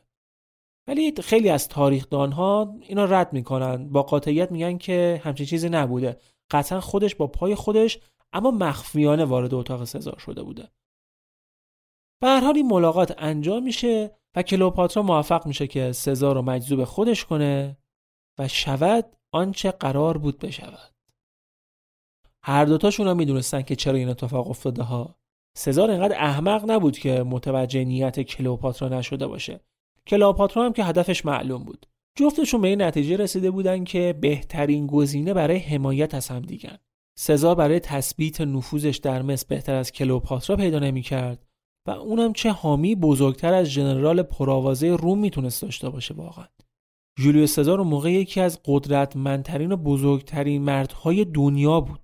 [0.88, 3.88] ولی خیلی از تاریخدان ها اینا رد می‌کنن.
[3.88, 6.16] با قاطعیت میگن که همچین چیزی نبوده.
[6.50, 7.98] قطعا خودش با پای خودش
[8.32, 10.68] اما مخفیانه وارد اتاق سزار شده بوده.
[12.22, 16.84] به هر حال این ملاقات انجام میشه و کلوپاترا موفق میشه که سزار رو مجذوب
[16.84, 17.76] خودش کنه
[18.38, 20.94] و شود آنچه قرار بود بشود.
[22.44, 25.18] هر دوتاشون هم می‌دونستن که چرا این اتفاق افتاده ها.
[25.56, 29.60] سزار اینقدر احمق نبود که متوجه نیت کلوپاترا نشده باشه.
[30.06, 31.86] کلوپاترا هم که هدفش معلوم بود.
[32.18, 36.78] جفتشون به این نتیجه رسیده بودن که بهترین گزینه برای حمایت از هم دیگن.
[37.18, 41.46] سزار برای تثبیت نفوذش در مصر بهتر از کلوپاترا پیدا نمی‌کرد
[41.86, 46.46] و اونم چه حامی بزرگتر از ژنرال پرآوازه روم می‌تونست داشته باشه واقعا.
[47.18, 52.01] جولیوس سزار موقع یکی از قدرتمندترین و بزرگترین مردهای دنیا بود.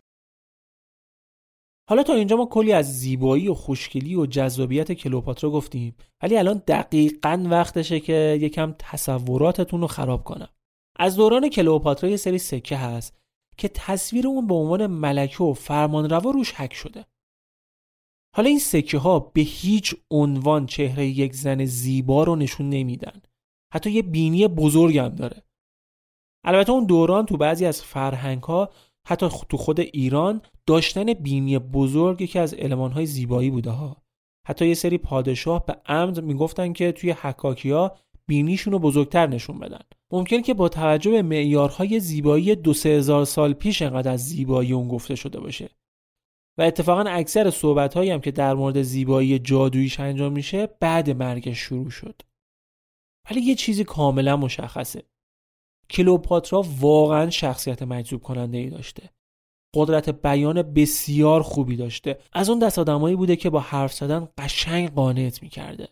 [1.88, 6.62] حالا تا اینجا ما کلی از زیبایی و خوشگلی و جذابیت کلوپاترا گفتیم ولی الان
[6.66, 10.48] دقیقا وقتشه که یکم تصوراتتون رو خراب کنم.
[10.98, 13.18] از دوران کلوپاترا یه سری سکه هست
[13.57, 17.05] که تصویر اون به عنوان ملکه و فرمانروا روش حک شده.
[18.37, 23.22] حالا این سکه ها به هیچ عنوان چهره یک زن زیبا رو نشون نمیدن.
[23.74, 25.42] حتی یه بینی بزرگ هم داره.
[26.44, 28.70] البته اون دوران تو بعضی از فرهنگ ها
[29.09, 34.03] حتی تو خود ایران داشتن بینی بزرگ یکی از های زیبایی بوده ها.
[34.47, 37.96] حتی یه سری پادشاه به عمد می‌گفتن که توی حکاکی ها
[38.27, 39.81] بینیشون رو بزرگتر نشون بدن.
[40.13, 44.73] ممکن که با توجه به معیارهای زیبایی دو سه هزار سال پیش انقدر از زیبایی
[44.73, 45.71] اون گفته شده باشه.
[46.59, 51.59] و اتفاقا اکثر صحبت هایی هم که در مورد زیبایی جادوییش انجام میشه بعد مرگش
[51.59, 52.23] شروع شد.
[53.31, 55.02] ولی یه چیزی کاملا مشخصه.
[55.90, 59.10] کلوپاترا واقعا شخصیت مجذوب کننده ای داشته.
[59.74, 62.18] قدرت بیان بسیار خوبی داشته.
[62.32, 65.88] از اون دست آدمایی بوده که با حرف زدن قشنگ قانعت می‌کرده.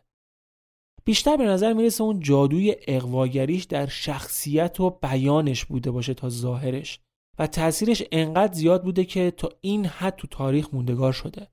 [1.04, 7.00] بیشتر به نظر می‌رسه اون جادوی اقواگریش در شخصیت و بیانش بوده باشه تا ظاهرش
[7.38, 11.48] و تاثیرش انقدر زیاد بوده که تا این حد تو تاریخ موندگار شده.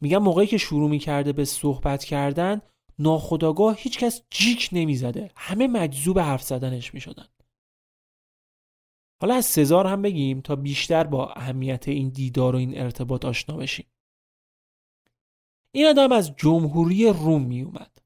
[0.00, 2.60] میگم موقعی که شروع می‌کرده به صحبت کردن
[2.98, 5.30] ناخداگاه هیچکس جیک نمی‌زده.
[5.36, 7.28] همه مجذوب حرف زدنش می‌شدن.
[9.20, 13.56] حالا از سزار هم بگیم تا بیشتر با اهمیت این دیدار و این ارتباط آشنا
[13.56, 13.86] بشیم.
[15.72, 17.98] این آدم از جمهوری روم می اومد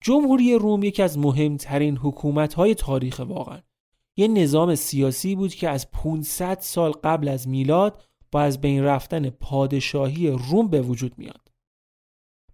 [0.00, 3.62] جمهوری روم یکی از مهمترین حکومت های تاریخ واقعا.
[4.16, 9.30] یه نظام سیاسی بود که از 500 سال قبل از میلاد با از بین رفتن
[9.30, 11.53] پادشاهی روم به وجود میاد.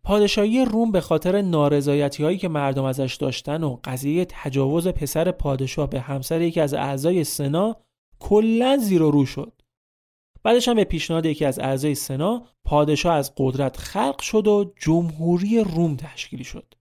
[0.05, 5.91] پادشاهی روم به خاطر نارضایتی هایی که مردم ازش داشتن و قضیه تجاوز پسر پادشاه
[5.91, 7.77] به همسر یکی از اعضای سنا
[8.19, 9.53] کلا زیر و رو شد.
[10.43, 15.59] بعدش هم به پیشنهاد یکی از اعضای سنا پادشاه از قدرت خلق شد و جمهوری
[15.59, 16.75] روم تشکیل شد.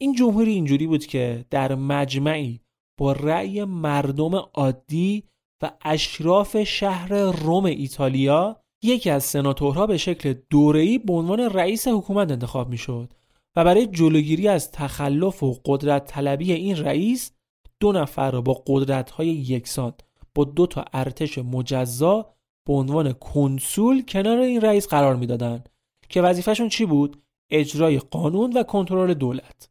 [0.00, 2.60] این جمهوری اینجوری بود که در مجمعی
[2.98, 5.24] با رأی مردم عادی
[5.62, 12.30] و اشراف شهر روم ایتالیا یکی از سناتورها به شکل دوره‌ای به عنوان رئیس حکومت
[12.30, 13.12] انتخاب می‌شد
[13.56, 17.32] و برای جلوگیری از تخلف و قدرت طلبی این رئیس
[17.80, 19.92] دو نفر را با قدرت های یکسان
[20.34, 22.34] با دو تا ارتش مجزا
[22.66, 25.68] به عنوان کنسول کنار این رئیس قرار می‌دادند
[26.08, 29.70] که وظیفهشون چی بود؟ اجرای قانون و کنترل دولت.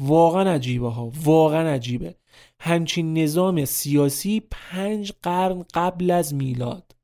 [0.00, 2.14] واقعا عجیبه ها واقعا عجیبه.
[2.60, 6.97] همچین نظام سیاسی پنج قرن قبل از میلاد.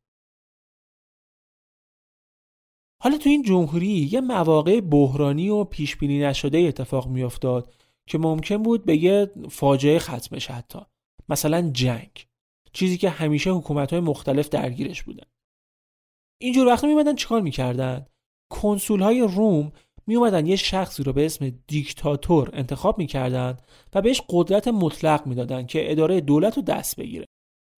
[3.05, 7.74] حالا تو این جمهوری یه مواقع بحرانی و پیش بینی نشده اتفاق میافتاد
[8.09, 10.78] که ممکن بود به یه فاجعه ختم بشه حتی.
[11.28, 12.26] مثلا جنگ.
[12.72, 15.26] چیزی که همیشه حکومت های مختلف درگیرش بودن.
[16.40, 18.07] اینجور وقتا میمدن چیکار می‌کردن؟
[18.52, 19.72] کنسول های روم
[20.07, 23.57] میومدن یه شخصی رو به اسم دیکتاتور انتخاب می‌کردن
[23.94, 27.26] و بهش قدرت مطلق می‌دادن که اداره دولت رو دست بگیره.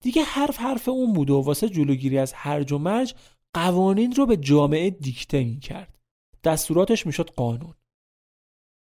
[0.03, 3.13] دیگه حرف حرف اون بود و واسه جلوگیری از هرج و مرج
[3.53, 5.99] قوانین رو به جامعه دیکته می‌کرد.
[6.43, 7.73] دستوراتش می‌شد قانون.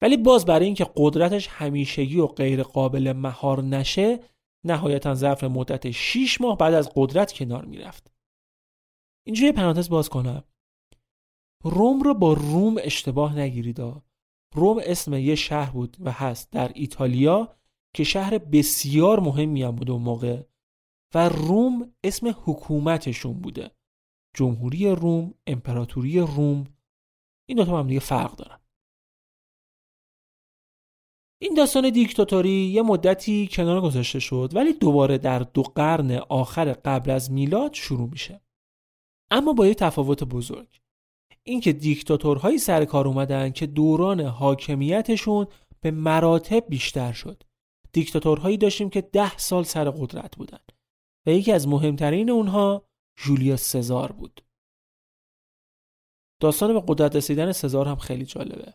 [0.01, 4.19] ولی باز برای اینکه قدرتش همیشگی و غیر قابل مهار نشه
[4.65, 8.11] نهایتا ظرف مدت 6 ماه بعد از قدرت کنار می‌رفت.
[9.27, 10.43] اینجا یه پرانتز باز کنم.
[11.63, 13.79] روم رو با روم اشتباه نگیرید
[14.55, 17.55] روم اسم یه شهر بود و هست در ایتالیا
[17.95, 20.43] که شهر بسیار مهمی هم بود اون موقع
[21.13, 23.71] و روم اسم حکومتشون بوده.
[24.34, 26.63] جمهوری روم امپراتوری روم
[27.49, 28.59] این دو تا هم دیگه فرق دارن.
[31.41, 37.11] این داستان دیکتاتوری یه مدتی کنار گذاشته شد ولی دوباره در دو قرن آخر قبل
[37.11, 38.41] از میلاد شروع میشه.
[39.32, 40.82] اما با یه تفاوت بزرگ.
[41.43, 45.47] اینکه دیکتاتورهایی سر کار اومدن که دوران حاکمیتشون
[45.82, 47.43] به مراتب بیشتر شد.
[47.91, 50.59] دیکتاتورهایی داشتیم که ده سال سر قدرت بودن.
[51.25, 52.88] و یکی از مهمترین اونها
[53.24, 54.41] جولیوس سزار بود.
[56.41, 58.74] داستان به قدرت رسیدن سزار هم خیلی جالبه.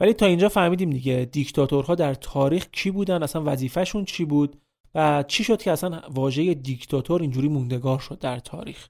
[0.00, 4.62] ولی تا اینجا فهمیدیم دیگه دیکتاتورها در تاریخ کی بودن اصلا وظیفهشون چی بود
[4.94, 8.88] و چی شد که اصلا واژه دیکتاتور اینجوری موندگار شد در تاریخ.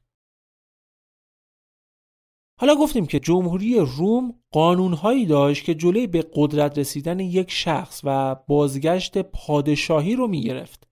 [2.60, 8.34] حالا گفتیم که جمهوری روم قانونهایی داشت که جلوی به قدرت رسیدن یک شخص و
[8.34, 10.88] بازگشت پادشاهی رو می‌گرفت.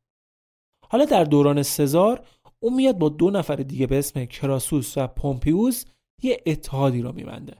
[0.90, 2.26] حالا در دوران سزار
[2.62, 5.84] اون میاد با دو نفر دیگه به اسم کراسوس و پومپیوس
[6.22, 7.56] یه اتحادی رو میبنده.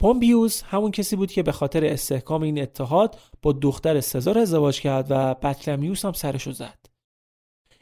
[0.00, 5.06] پومپیوس همون کسی بود که به خاطر استحکام این اتحاد با دختر سزار ازدواج کرد
[5.10, 6.86] و بطلمیوس هم سرشو زد.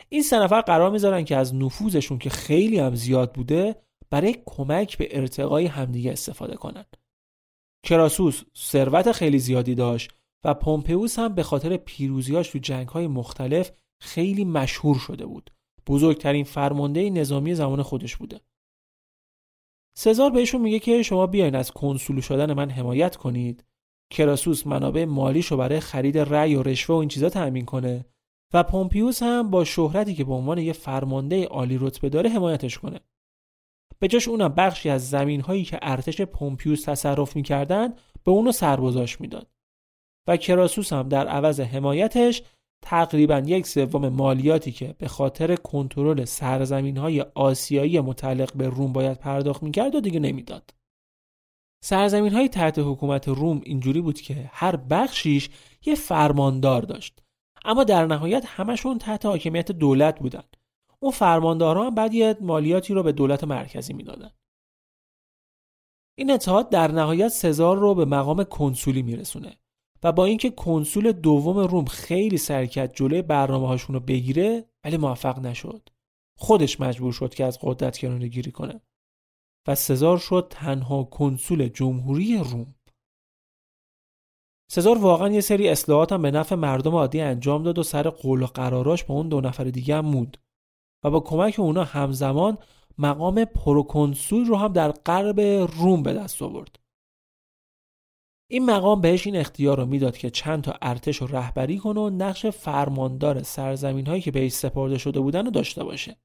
[0.09, 3.77] این سه نفر قرار می‌ذارن که از نفوذشون که خیلی هم زیاد بوده
[4.11, 6.97] برای کمک به ارتقای همدیگه استفاده کنند.
[7.83, 10.11] کراسوس ثروت خیلی زیادی داشت
[10.45, 15.51] و پومپئوس هم به خاطر پیروزیاش تو جنگ‌های مختلف خیلی مشهور شده بود.
[15.87, 18.41] بزرگترین فرمانده نظامی زمان خودش بوده.
[19.97, 23.65] سزار بهشون میگه که شما بیاین از کنسول شدن من حمایت کنید.
[24.11, 28.05] کراسوس منابع مالیشو برای خرید رأی و رشوه و این چیزا تأمین کنه
[28.53, 33.01] و پومپیوس هم با شهرتی که به عنوان یه فرمانده عالی رتبه داره حمایتش کنه.
[33.99, 39.21] به جاش اونم بخشی از زمین هایی که ارتش پومپیوس تصرف می‌کردن به اونو سرگذاشت
[39.21, 39.51] می‌داد
[40.27, 42.43] و کراسوس هم در عوض حمایتش
[42.87, 49.19] تقریبا یک سوم مالیاتی که به خاطر کنترل سرزمین های آسیایی متعلق به روم باید
[49.19, 50.75] پرداخت می‌کرد و دیگه نمی‌داد.
[51.85, 55.51] سرزمین های تحت حکومت روم اینجوری بود که هر بخشیش
[55.87, 57.23] یه فرماندار داشت.
[57.65, 60.57] اما در نهایت همشون تحت حاکمیت دولت بودند
[61.01, 64.31] اون فرمانداران بعد یه مالیاتی رو به دولت مرکزی می‌دادن.
[66.19, 69.57] این اتحاد در نهایت سزار رو به مقام کنسولی میرسونه.
[70.05, 75.39] و با اینکه کنسول دوم روم خیلی کرد جلوی برنامه هاشون رو بگیره ولی موفق
[75.39, 75.89] نشد.
[76.39, 78.81] خودش مجبور شد که از قدرت کناره گیری کنه.
[79.69, 82.75] و سزار شد تنها کنسول جمهوری روم.
[84.71, 88.43] سزار واقعا یه سری اصلاحات هم به نفع مردم عادی انجام داد و سر قول
[88.43, 90.39] و قراراش با اون دو نفر دیگه هم مود
[91.05, 92.59] و با کمک اونا همزمان
[92.99, 96.84] مقام پروکنسول رو هم در غرب روم به دست آورد.
[98.55, 102.11] این مقام بهش این اختیار رو می‌داد که چند تا ارتش رو رهبری کنه و
[102.11, 106.17] نقش فرماندار سرزمین هایی که بهش سپرده شده بودن رو داشته باشه.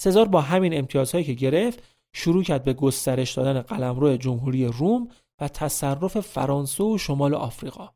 [0.00, 1.82] سزار با همین امتیازهایی که گرفت
[2.14, 5.08] شروع کرد به گسترش دادن قلمرو جمهوری روم
[5.40, 7.88] و تصرف فرانسه و شمال آفریقا.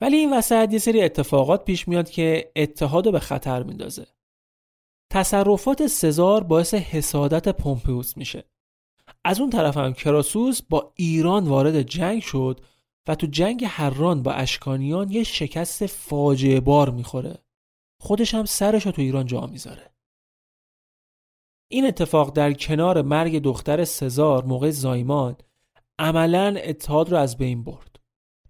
[0.00, 4.06] ولی این وسط یه سری اتفاقات پیش میاد که اتحاد به خطر میندازه.
[5.12, 8.55] تصرفات سزار باعث حسادت پومپئوس میشه.
[9.28, 12.60] از اون طرف هم کراسوس با ایران وارد جنگ شد
[13.08, 17.38] و تو جنگ هران با اشکانیان یه شکست فاجعه بار می‌خوره.
[18.00, 19.90] خودش هم سرش رو تو ایران جا می‌ذاره.
[21.68, 25.36] این اتفاق در کنار مرگ دختر سزار موقع زایمان
[25.98, 27.98] عملا اتحاد رو از بین برد.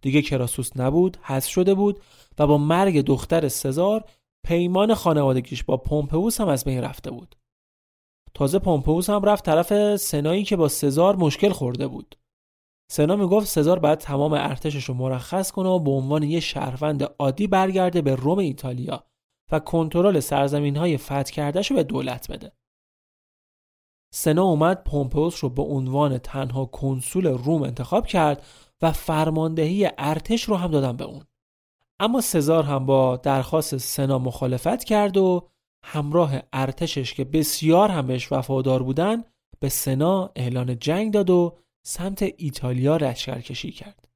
[0.00, 2.00] دیگه کراسوس نبود، حذف شده بود
[2.38, 4.04] و با مرگ دختر سزار
[4.44, 7.36] پیمان خانوادگیش با پومپئوس هم از بین رفته بود.
[8.36, 12.18] تازه پومپئوس هم رفت طرف سنایی که با سزار مشکل خورده بود.
[12.90, 17.46] سنا می‌گفت سزار باید تمام ارتشش رو مرخص کنه و به عنوان یه شهروند عادی
[17.46, 19.04] برگرده به روم ایتالیا
[19.52, 22.52] و کنترل سرزمین های فتح کردهش رو به دولت بده.
[24.14, 28.46] سنا اومد پومپئوس رو به عنوان تنها کنسول روم انتخاب کرد
[28.82, 31.24] و فرماندهی ارتش رو هم دادن به اون.
[32.00, 35.48] اما سزار هم با درخواست سنا مخالفت کرد و
[35.88, 39.24] همراه ارتشش که بسیار هم بهش وفادار بودن
[39.60, 44.08] به سنا اعلان جنگ داد و سمت ایتالیا کشی کرد.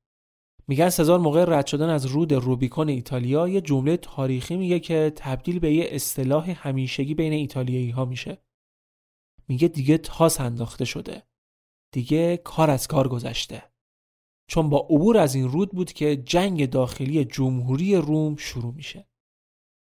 [0.69, 5.59] میگن سزار موقع رد شدن از رود روبیکون ایتالیا یه جمله تاریخی میگه که تبدیل
[5.59, 8.39] به یه اصطلاح همیشگی بین ایتالیایی ها میشه.
[9.49, 11.23] میگه دیگه تاس انداخته شده.
[11.93, 13.63] دیگه کار از کار گذشته.
[14.49, 19.10] چون با عبور از این رود بود که جنگ داخلی جمهوری روم شروع میشه.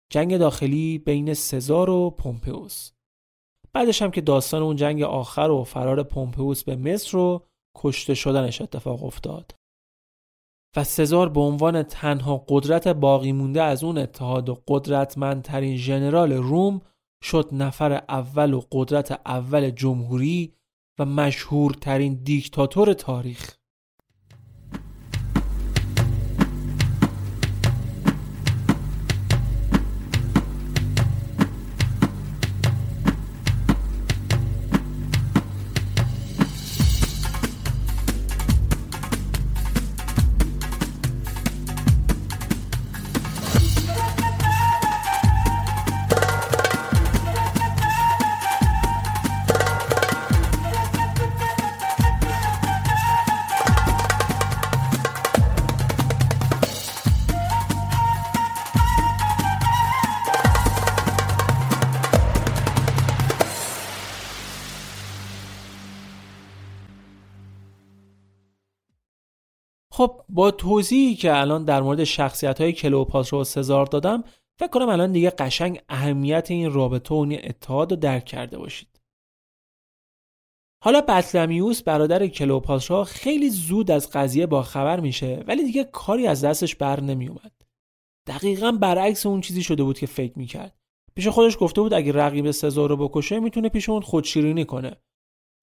[0.10, 2.92] جنگ داخلی بین سزار و پومپئوس.
[3.74, 7.46] بعدش هم که داستان اون جنگ آخر و فرار پومپئوس به مصر و
[7.78, 9.56] کشته شدنش اتفاق افتاد.
[10.76, 16.82] و سزار به عنوان تنها قدرت باقی مونده از اون اتحاد و قدرتمندترین ژنرال روم
[17.24, 20.54] شد نفر اول و قدرت اول جمهوری
[21.00, 23.59] و مشهورترین دیکتاتور تاریخ.
[70.40, 74.24] با توضیحی که الان در مورد شخصیت های کلوپاترا و سزار دادم
[74.60, 79.02] فکر کنم الان دیگه قشنگ اهمیت این رابطه و این اتحاد رو درک کرده باشید.
[80.84, 86.44] حالا بطلمیوس برادر کلوپاترا خیلی زود از قضیه با خبر میشه ولی دیگه کاری از
[86.44, 87.52] دستش بر نمیومد
[88.28, 90.80] دقیقا برعکس اون چیزی شده بود که فکر می‌کرد.
[91.16, 94.96] پیش خودش گفته بود اگه رقیب سزار رو بکشه می‌تونه پیش اون خودشیرینی کنه.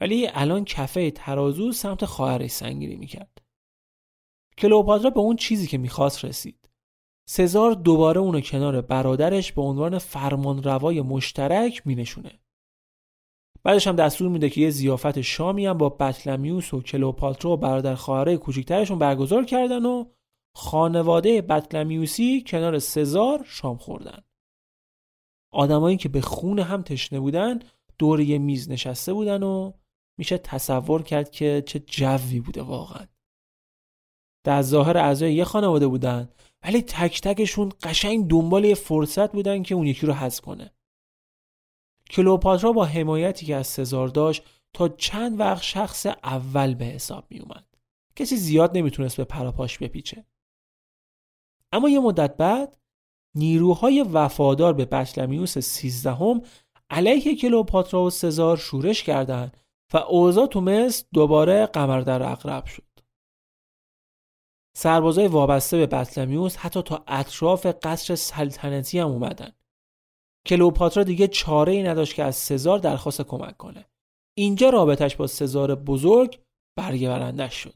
[0.01, 3.46] ولی الان کفه ترازو سمت خواهرش سنگینی می‌کرد.
[4.59, 6.71] کلوپاترا به اون چیزی که می‌خواست رسید.
[7.29, 12.41] سزار دوباره اونو کنار برادرش به عنوان فرمانروای مشترک مینشونه.
[13.63, 17.95] بعدش هم دستور میده که یه زیافت شامی هم با بطلمیوس و کلوپاترا و برادر
[17.95, 20.05] خواهره کوچیکترشون برگزار کردن و
[20.57, 24.23] خانواده بطلمیوسی کنار سزار شام خوردن.
[25.53, 27.59] آدمایی که به خون هم تشنه بودن
[27.99, 29.73] دور یه میز نشسته بودن و
[30.19, 33.07] میشه تصور کرد که چه جوی بوده واقعا.
[34.47, 36.29] در ظاهر اعضای یه خانواده بودن
[36.65, 40.71] ولی تک تکشون قشنگ دنبال یه فرصت بودن که اون یکی رو حذف کنه
[42.11, 44.43] کلوپاترا با حمایتی که از سزار داشت
[44.73, 47.65] تا چند وقت شخص اول به حساب می اومد.
[48.17, 50.25] کسی زیاد نمی‌تونست به پراپاش بپیچه.
[51.73, 52.77] اما یه مدت بعد
[53.35, 56.43] نیروهای وفادار به بطلمیوس سیزدهم
[56.91, 59.57] علیه کلوپاترا و سزار شورش کردند
[59.93, 62.86] و اوضاع تو مصر دوباره قمر در اقرب شد.
[64.79, 69.53] سربازای وابسته به بطلمیوس حتی تا اطراف قصر سلطنتی هم اومدن.
[70.47, 73.87] کلوپاترا دیگه چاره ای نداشت که از سزار درخواست کمک کنه.
[74.39, 76.41] اینجا رابطش با سزار بزرگ
[76.79, 77.75] برگه شد.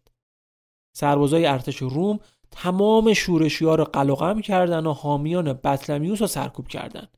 [0.96, 2.18] سربازای ارتش روم
[2.50, 7.08] تمام شورشی ها رو قلقم کردن و حامیان بطلمیوس رو سرکوب کردن.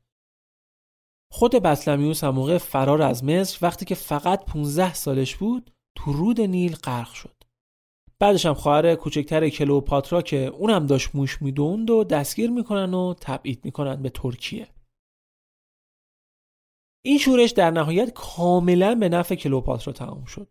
[1.31, 6.41] خود بطلمیوس هم موقع فرار از مصر وقتی که فقط 15 سالش بود تو رود
[6.41, 7.42] نیل غرق شد.
[8.23, 13.65] بعدش هم خواهر کوچکتر کلوپاترا که اونم داشت موش می‌دوند و دستگیر می‌کنن و تبعید
[13.65, 14.67] می‌کنن به ترکیه.
[17.05, 20.47] این شورش در نهایت کاملا به نفع کلوپاترا تمام شد.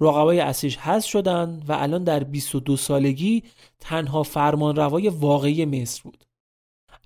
[0.00, 3.42] رقبای اصلیش حذف شدن و الان در 22 سالگی
[3.80, 6.24] تنها فرمانروای واقعی مصر بود.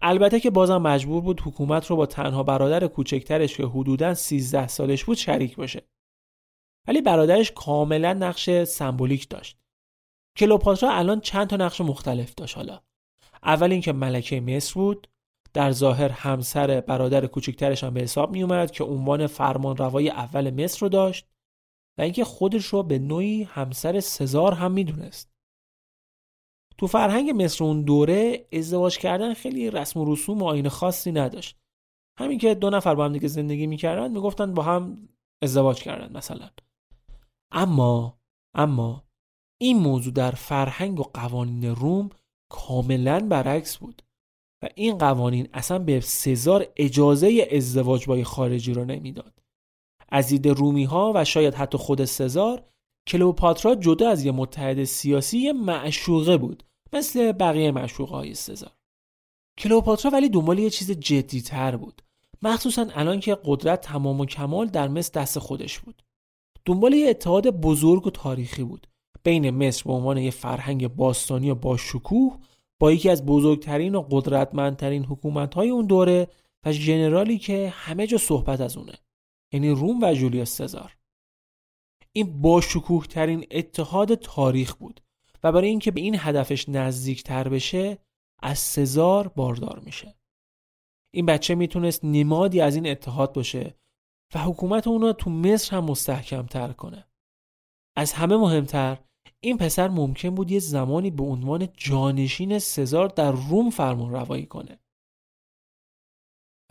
[0.03, 5.05] البته که بازم مجبور بود حکومت رو با تنها برادر کوچکترش که حدوداً 13 سالش
[5.05, 5.83] بود شریک باشه.
[6.89, 9.59] ولی برادرش کاملا نقش سمبولیک داشت.
[10.39, 12.81] کلوپاترا الان چند تا نقش مختلف داشت حالا.
[13.43, 15.09] اول اینکه ملکه مصر بود،
[15.53, 20.81] در ظاهر همسر برادر کوچکترش هم به حساب می اومد که عنوان فرمانروای اول مصر
[20.81, 21.29] رو داشت
[21.99, 25.31] و اینکه خودش رو به نوعی همسر سزار هم می‌دونست.
[26.79, 31.59] تو فرهنگ مصر اون دوره ازدواج کردن خیلی رسم و رسوم و آین خاصی نداشت.
[32.19, 35.09] همین که دو نفر با هم دیگه زندگی می‌کردن می‌گفتن با هم
[35.43, 36.51] ازدواج کردن مثلا.
[37.53, 38.19] اما
[38.55, 39.08] اما
[39.61, 42.11] این موضوع در فرهنگ و قوانین روم
[42.51, 44.03] کاملا برعکس بود
[44.63, 49.39] و این قوانین اصلا به سزار اجازه ازدواج با خارجی رو نمی‌داد.
[50.09, 52.65] از دید رومی ها و شاید حتی خود سزار
[53.09, 58.73] کلوپاترا جدا از یه متحد سیاسی یه معشوقه بود مثل بقیه معشوقه های سزار.
[59.59, 62.03] کلوپاترا ولی دنبال یه چیز جدی تر بود.
[62.43, 66.03] مخصوصا الان که قدرت تمام و کمال در مصر دست خودش بود.
[66.65, 68.87] دنبال یه اتحاد بزرگ و تاریخی بود.
[69.23, 72.39] بین مصر به عنوان یه فرهنگ باستانی و با شکوه
[72.81, 76.29] با یکی از بزرگترین و قدرتمندترین حکومت‌های اون دوره
[76.65, 78.95] و ژنرالی که همه جا صحبت از اونه
[79.53, 80.97] یعنی روم و جولیوس سزار.
[82.13, 85.01] این با شکوه ترین اتحاد تاریخ بود
[85.43, 87.99] و برای اینکه به این هدفش نزدیک تر بشه
[88.43, 90.15] از سزار باردار میشه.
[91.15, 93.75] این بچه می‌تونست نمادی از این اتحاد باشه
[94.35, 97.05] و حکومت اون رو تو مصر هم مستحکم تر کنه.
[97.97, 98.99] از همه مهمتر
[99.41, 104.79] این پسر ممکن بود یه زمانی به عنوان جانشین سزار در روم فرمان روایی کنه.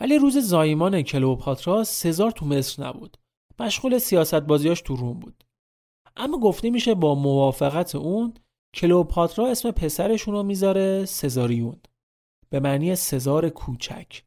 [0.00, 3.16] ولی روز زایمان کلوپاترا سزار تو مصر نبود.
[3.60, 5.44] مشغول سیاست بازیاش تو روم بود.
[6.16, 8.34] اما گفته میشه با موافقت اون
[8.74, 11.80] کلوپاترا اسم پسرشون رو می‌ذاره سزاریون.
[12.50, 14.22] به معنی سزار کوچک.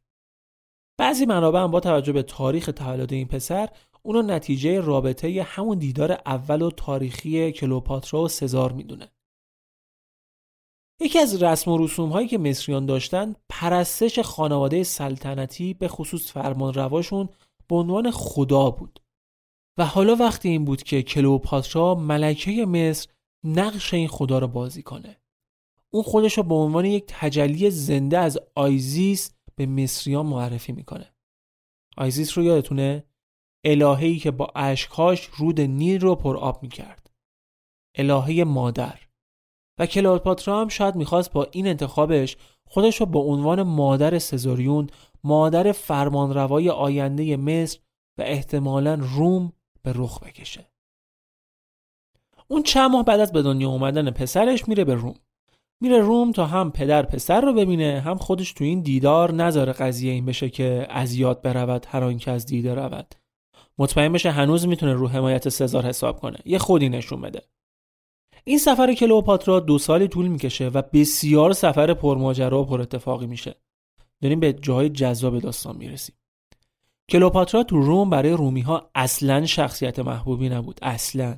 [0.99, 3.69] بعضی منابع هم با توجه به تاریخ تولد این پسر
[4.03, 9.11] اونو نتیجه رابطه همون دیدار اول و تاریخی کلوپاترا و سزار می‌دونه.
[11.01, 16.73] یکی از رسم و رسوم هایی که مصریان داشتن پرستش خانواده سلطنتی به خصوص فرمان
[16.73, 17.29] رواشون
[17.67, 18.99] به عنوان خدا بود.
[19.77, 23.09] و حالا وقتی این بود که کلوپاترا ملکه مصر
[23.43, 25.21] نقش این خدا رو بازی کنه
[25.93, 31.13] اون خودش رو به عنوان یک تجلی زنده از آیزیس به مصریان معرفی می‌کنه.
[31.97, 33.03] آیزیس رو یادتونه؟
[33.64, 37.12] الههی که با اشکاش رود نیل رو پر آب می‌کرد.
[37.95, 38.99] الهه مادر.
[39.80, 42.38] و کلوپاترا هم شاید می‌خواست با این انتخابش
[42.68, 44.89] خودش رو به عنوان مادر سزاریون
[45.24, 47.80] مادر فرمانروای آینده مصر
[48.18, 49.53] و احتمالا روم
[49.84, 50.72] به رخ بکشه.
[52.47, 55.16] اون چند ماه بعد از به دنیا اومدن پسرش میره به روم.
[55.82, 60.12] میره روم تا هم پدر پسر رو ببینه هم خودش تو این دیدار نذاره قضیه
[60.12, 63.16] این بشه که از یاد برود هر آنکه از دیده رود.
[63.82, 66.38] مطمئن بشه هنوز می‌تونه رو حمایت سزار حساب کنه.
[66.45, 67.41] یه خودی نشون بده.
[68.43, 73.55] این سفر کلوپاترا دو سالی طول می‌کشه و بسیار سفر پرماجرا و پر اتفاقی میشه.
[74.21, 76.15] داریم به جای جذاب داستان می‌رسیم.
[77.09, 80.79] کلوپاترا تو روم برای رومی ها اصلا شخصیت محبوبی نبود.
[80.82, 81.38] اصلا.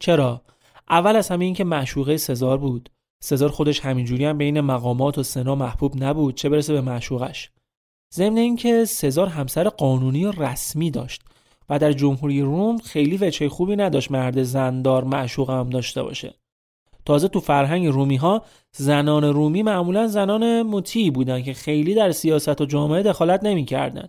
[0.00, 0.42] چرا؟
[0.90, 2.90] اول از همه اینکه معشوقه سزار بود.
[3.22, 6.34] سزار خودش همینجوری هم بین مقامات و سنا محبوب نبود.
[6.34, 7.50] چه برسه به معشوقش؟
[8.14, 11.22] ضمن اینکه سزار همسر قانونی و رسمی داشت.
[11.72, 16.34] و در جمهوری روم خیلی وچه خوبی نداشت مرد زندار معشوق هم داشته باشه
[17.04, 18.44] تازه تو فرهنگ رومی ها
[18.76, 24.08] زنان رومی معمولا زنان مطیعی بودن که خیلی در سیاست و جامعه دخالت نمی‌کردن.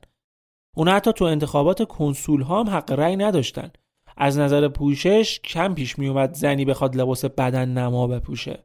[0.78, 3.72] اونا حتی تو انتخابات کنسول ها هم حق رأی نداشتن.
[4.18, 8.64] از نظر پوشش کم پیش می اومد زنی بخواد لباس بدن نما بپوشه.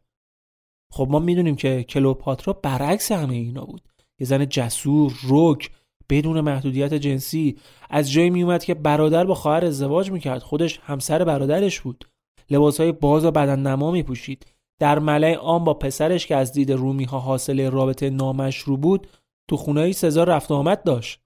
[0.92, 3.88] خب ما می‌دونیم که کلوپاترا برعکس همه اینا بود.
[4.20, 5.70] یه زن جسور، روک،
[6.10, 7.58] بدون محدودیت جنسی
[7.90, 10.42] از جایی میومد که برادر با خواهر ازدواج می‌کرد.
[10.42, 12.04] خودش همسر برادرش بود.
[12.50, 14.46] لباسهای باز و بدن نما میپوشید.
[14.80, 19.06] در ملع عام با پسرش که از دید رومی ها حاصل رابطه نامشروع بود
[19.50, 21.20] تو خونه سزار رفت آمد داشت.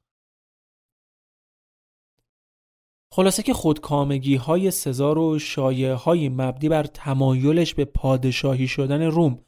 [3.13, 9.45] خلاصه که خودکامگی های سزار و شایعه های مبنی بر تمایلش به پادشاهی شدن روم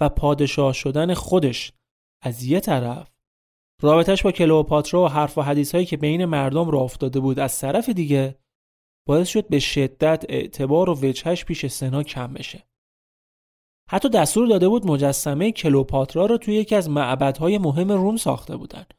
[0.00, 1.72] و پادشاه شدن خودش
[2.22, 3.15] از یه طرف
[3.82, 7.58] رابطش با کلئوپاترا و حرف و حدیث هایی که بین مردم را افتاده بود از
[7.58, 8.38] طرف دیگه
[9.08, 12.66] باعث شد به شدت اعتبار و وجهش پیش سنا کم بشه.
[13.90, 18.94] حتی دستور داده بود مجسمه کلوپاترا را توی یکی از معبدهای مهم روم ساخته بودند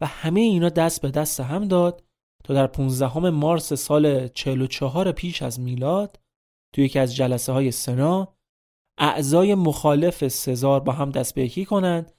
[0.00, 2.04] و همه اینا دست به دست هم داد
[2.44, 6.20] تا در 15 مارس سال 44 پیش از میلاد
[6.74, 8.34] توی یکی از جلسه های سنا
[8.98, 12.12] اعضای مخالف سزار با هم دست به یکی کنند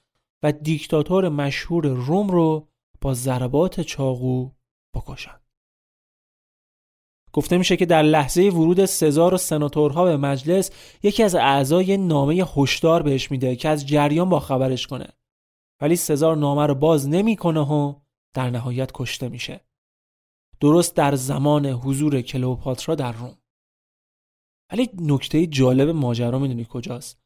[0.46, 2.68] و دیکتاتور مشهور روم رو
[3.00, 4.50] با ضربات چاقو
[4.94, 5.40] بکشند.
[7.32, 10.70] گفته میشه که در لحظه ورود سزار و سناتورها به مجلس
[11.02, 15.08] یکی از اعضای نامه هشدار بهش میده که از جریان با خبرش کنه.
[15.80, 17.94] ولی سزار نامه رو باز نمی‌کنه و
[18.34, 19.60] در نهایت کشته میشه.
[20.60, 23.38] درست در زمان حضور کلئوپاترا در روم.
[24.72, 27.20] ولی نکته جالب ماجرا می‌دونی کجاست؟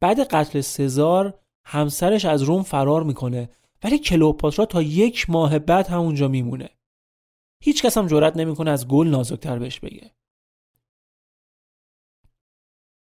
[0.00, 3.48] بعد قتل سزار همسرش از روم فرار می‌کنه
[3.84, 6.68] ولی کلئوپاترا تا یک ماه بعد همونجا میمونه.
[7.62, 10.10] هیچ کس هم جرئت نمی‌کنه از گل نازکتر بهش بگه.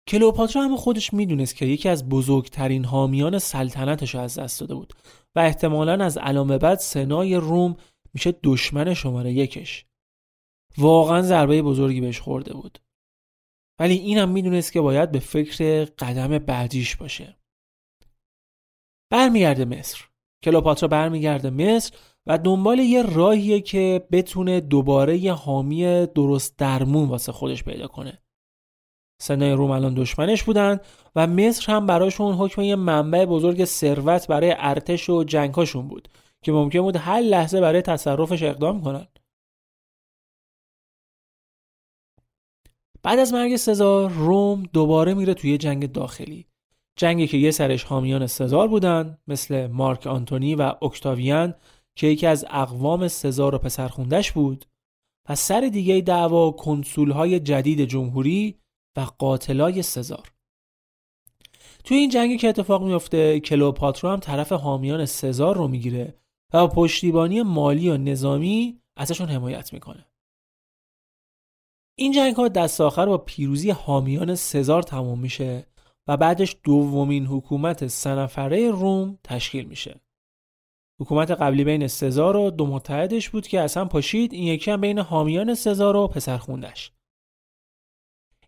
[0.09, 4.93] کلئوپاترا هم خودش می‌دونست که یکی از بزرگترین حامیان سلطنتش از دست داده بود
[5.35, 7.77] و احتمالا از علامه بعد سنای روم
[8.15, 9.85] میشه دشمن شماره یکش.
[10.79, 12.79] واقعا ضربه بزرگی بهش خورده بود.
[13.79, 17.37] ولی اینم می‌دونست که باید به فکر قدم بعدیش باشه.
[19.11, 20.05] برمیگرده مصر.
[20.45, 21.95] کلوپاترا برمیگرده مصر
[22.27, 28.23] و دنبال یه راهیه که بتونه دوباره یه حامی درست درمون واسه خودش پیدا کنه.
[29.23, 30.81] سنای روم الان دشمنش بودن
[31.17, 36.09] و مصر هم براشون حکم یه منبع بزرگ ثروت برای ارتش و جنگاشون بود
[36.43, 39.07] که ممکن بود هر لحظه برای تصرفش اقدام کنن.
[43.03, 46.47] بعد از مرگ سزار روم دوباره میره توی جنگ داخلی.
[46.97, 51.55] جنگی که یه سرش حامیان سزار بودن مثل مارک آنتونی و اکتاویان
[51.97, 54.65] که یکی از اقوام سزار و پسرخوندش بود.
[55.29, 58.59] و سر دیگه دعوا کنسول های جدید جمهوری
[58.97, 60.33] و قاتلای سزار.
[61.85, 66.15] توی این جنگی که اتفاق میفته کلوپاترا هم طرف حامیان سزار رو می‌گیره
[66.53, 70.07] و با پشتیبانی مالی و نظامی ازشون حمایت می‌کنه.
[71.99, 75.67] این جنگ ها دست آخر با پیروزی حامیان سزار تموم میشه
[76.09, 80.01] و بعدش دومین حکومت سنفره روم تشکیل میشه.
[81.01, 84.99] حکومت قبلی بین سزار و دو متحدش بود که اصلا پاشید این یکی هم بین
[84.99, 86.93] حامیان سزار و پسرخوندش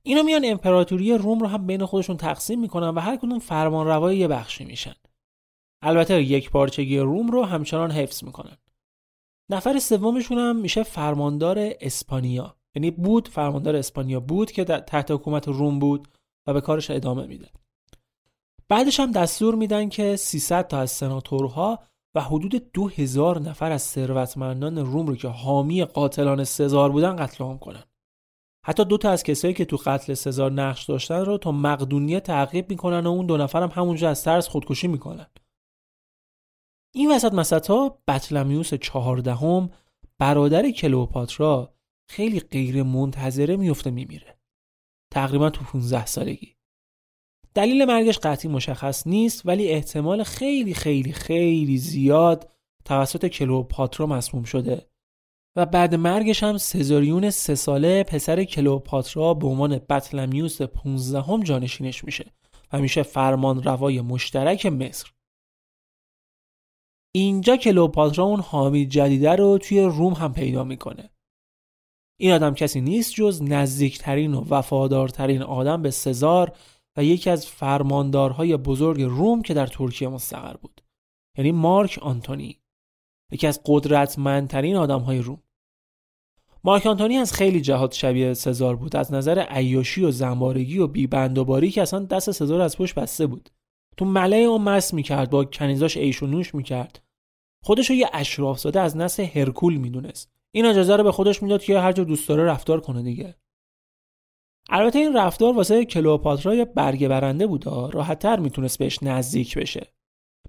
[0.02, 4.16] اینا میان امپراتوری روم رو هم بین خودشون تقسیم می‌کنن و هر کدوم فرمان روای
[4.16, 4.94] یه بخشی میشن.
[5.82, 8.56] البته یک پارچگی روم رو همچنان حفظ می‌کنن.
[9.50, 12.56] نفر سومشون هم میشه فرماندار اسپانیا.
[12.74, 16.08] یعنی بود فرماندار اسپانیا بود که تحت حکومت روم بود.
[16.46, 17.48] و به کارش ادامه میده.
[18.68, 21.78] بعدش هم دستور میدن که 300 تا از سناتورها
[22.14, 27.58] و حدود 2000 نفر از ثروتمندان روم رو که حامی قاتلان سزار بودن قتل عام
[27.58, 27.82] کنن.
[28.66, 32.70] حتی دو تا از کسایی که تو قتل سزار نقش داشتن رو تا مقدونیه تعقیب
[32.70, 35.26] می‌کنن و اون دو نفر هم همونجا از ترس خودکشی می‌کنن.
[36.94, 39.70] این وسط مسطا بطلمیوس چهاردهم
[40.18, 41.74] برادر کلوپاترا
[42.08, 44.35] خیلی غیر منتظره میفته میمیره.
[45.10, 46.56] تقریبا تو 15 سالگی.
[47.54, 52.50] دلیل مرگش قطعی مشخص نیست ولی احتمال خیلی خیلی خیلی زیاد
[52.84, 54.90] توسط کلوپاترا مسموم شده.
[55.56, 62.04] و بعد مرگش هم سزاریون سه ساله پسر کلوپاترا به عنوان بطلمیوس 15 هم جانشینش
[62.04, 62.32] میشه
[62.72, 65.12] و میشه فرمان روای مشترک مصر.
[67.14, 71.10] اینجا کلوپاترا اون حامی جدیده رو توی روم هم پیدا می‌کنه.
[72.20, 76.56] این آدم کسی نیست جز نزدیکترین و وفادارترین آدم به سزار
[76.96, 80.80] و یکی از فرماندارهای بزرگ روم که در ترکیه مستقر بود.
[81.38, 82.60] یعنی مارک آنتونی
[83.32, 85.42] یکی از قدرتمندترین آدمهای روم.
[86.64, 88.96] مارک آنتونی از خیلی جهات شبیه سزار بود.
[88.96, 93.50] از نظر عیاشی و زنبارگی و بیبندوباری که اصلا دست سزار از پشت بسته بود.
[93.96, 97.02] تو ملعه اون مس می‌کرد با کنیزاش عیش و نوش می‌کرد.
[97.62, 100.35] خودش رو یه اشراف زاده از نسل هرکول می‌دونست.
[100.56, 103.34] این اجازه رو به خودش می‌داد که هر جا دوست داره رفتار کنه دیگه.
[104.70, 109.92] البته این رفتار واسه کلوپاترا یه برگه برنده بود راحتتر می‌تونست بهش نزدیک بشه.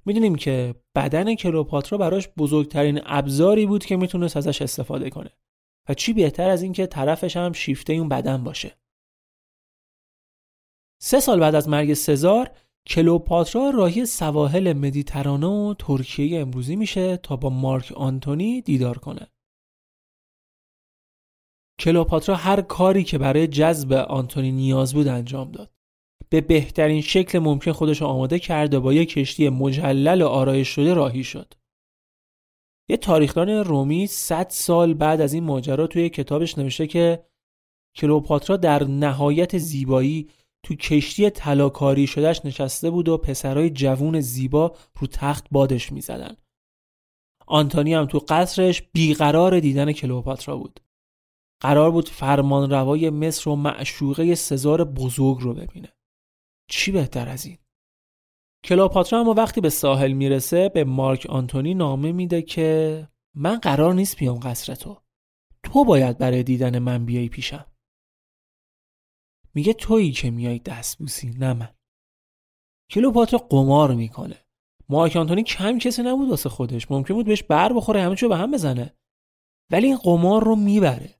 [0.05, 5.29] می‌دونیم که بدن کلوپاترا براش بزرگترین ابزاری بود که می‌تونست ازش استفاده کنه.
[5.89, 8.77] و چی بهتر از اینکه طرفش هم شیفته اون بدن باشه.
[11.01, 12.51] سه سال بعد از مرگ سزار
[12.87, 19.27] کلوپاترا راهی سواحل مدیترانه و ترکیه امروزی میشه تا با مارک آنتونی دیدار کنه.
[21.79, 25.71] کلوپاترا هر کاری که برای جذب آنتونی نیاز بود انجام داد
[26.29, 30.93] به بهترین شکل ممکن خودش آماده کرد و با یک کشتی مجلل و آرایش شده
[30.93, 31.53] راهی شد.
[32.89, 37.23] یه تاریخدان رومی 100 سال بعد از این ماجرا توی کتابش نوشته که
[37.95, 40.29] کلوپاترا در نهایت زیبایی
[40.63, 46.37] تو کشتی طلاکاری شدهش نشسته بود و پسرای جوون زیبا رو تخت بادش می‌زدن.
[47.47, 50.79] آنتونی هم تو قصرش بیقرار دیدن کلوپاترا بود.
[51.61, 55.93] قرار بود فرمان روای مصر و معشوقه سزار بزرگ رو ببینه.
[56.69, 57.57] چی بهتر از این؟
[58.63, 64.17] کلاپاترا اما وقتی به ساحل می‌رسه به مارک آنتونی نامه میده که من قرار نیست
[64.17, 65.01] بیام قصر تو.
[65.63, 67.65] تو باید برای دیدن من بیای پیشم.
[69.53, 71.75] میگه تویی که میای دست بوسی نه من.
[72.91, 74.45] کلوپاترا قمار می‌کنه.
[74.89, 76.91] مارک آنتونی کم کسی نبود واسه خودش.
[76.91, 78.97] ممکن بود بهش بر بخوره همه به هم بزنه.
[79.71, 81.16] ولی این قمار رو می‌بره.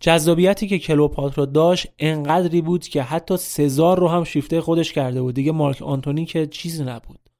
[0.00, 5.34] جذابیتی که کلوپاترا داشت انقدری بود که حتی سزار رو هم شیفته خودش کرده بود.
[5.34, 7.30] دیگه مارک آنتونی که چیزی نبود.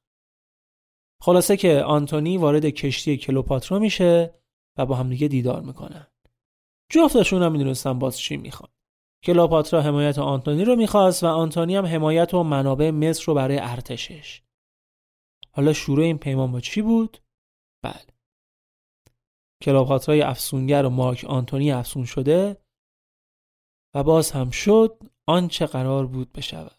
[1.21, 4.33] خلاصه که آنتونی وارد کشتی کلوپاترا میشه
[4.77, 6.07] و با هم دیگه دیدار می‌کنن.
[6.91, 8.71] جفتشون هم می‌دونستن باز چی می‌خوان.
[9.23, 14.41] کلوپاترا حمایت آنتونی رو می‌خواست و آنتونی هم حمایت و منابع مصر رو برای ارتشش.
[15.51, 17.17] حالا شروع این پیمان با چی بود؟
[17.83, 18.18] بله.
[19.63, 22.57] کلاپاترای افسونگر و مارک آنتونی افسون شده
[23.93, 26.78] و باز هم شد آنچه قرار بود بشود.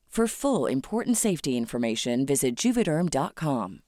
[0.15, 3.79] For full important safety information, visit juvederm.com.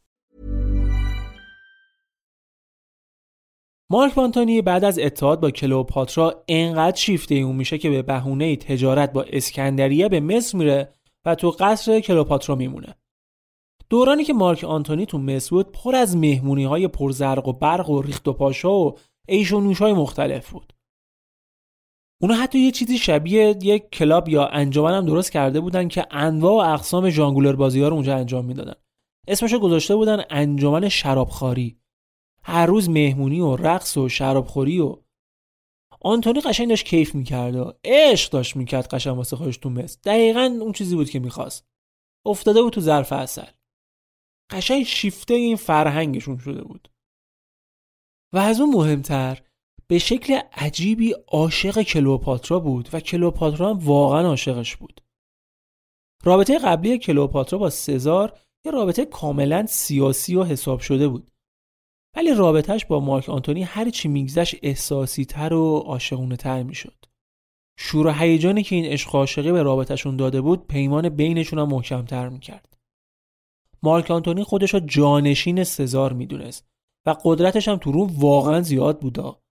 [3.89, 9.13] مارک بانتانی بعد از اتحاد با کلوپاترا انقدر شیفته اون میشه که به بهونه تجارت
[9.13, 10.93] با اسکندریه به مصر میره
[11.25, 12.95] و تو قصر کلوپاترا میمونه.
[13.89, 18.01] دورانی که مارک آنتونی تو مصر بود پر از مهمونی های پرزرق و برق و
[18.01, 18.97] ریخت و پاشا و
[19.27, 20.72] ایش و نوش های مختلف بود.
[22.23, 26.53] اونا حتی یه چیزی شبیه یک کلاب یا انجمن هم درست کرده بودن که انواع
[26.53, 28.73] و اقسام ژانگولر بازی ها رو اونجا انجام می‌دادن.
[29.27, 31.79] اسمشو گذاشته بودن انجمن شرابخواری.
[32.43, 34.97] هر روز مهمونی و رقص و شرابخوری و
[36.01, 39.99] آنتونی قشنگ داشت کیف می‌کرد و عشق داشت می‌کرد قشنگ واسه خودش تو مصر.
[40.03, 41.67] دقیقا اون چیزی بود که می‌خواست.
[42.25, 43.45] افتاده بود تو ظرف اصل
[44.51, 46.91] قشنگ شیفته این فرهنگشون شده بود.
[48.33, 49.41] و از اون مهمتر
[49.87, 55.01] به شکل عجیبی عاشق کلوپاترا بود و کلوپاترا هم واقعا عاشقش بود.
[56.23, 61.31] رابطه قبلی کلوپاترا با سزار یه رابطه کاملا سیاسی و حساب شده بود.
[62.15, 67.05] ولی رابطهش با مارک آنتونی هر چی میگذشت احساسی تر و عاشقونه تر می‌شد.
[67.79, 72.29] شور و هیجانی که این عشق عاشقی به رابطهشون داده بود پیمان بینشون هم محکمتر
[72.29, 72.77] می‌کرد.
[73.83, 76.67] مارک آنتونی خودش را جانشین سزار می‌دونست
[77.05, 79.42] و قدرتش هم تو روم واقعا زیاد بودا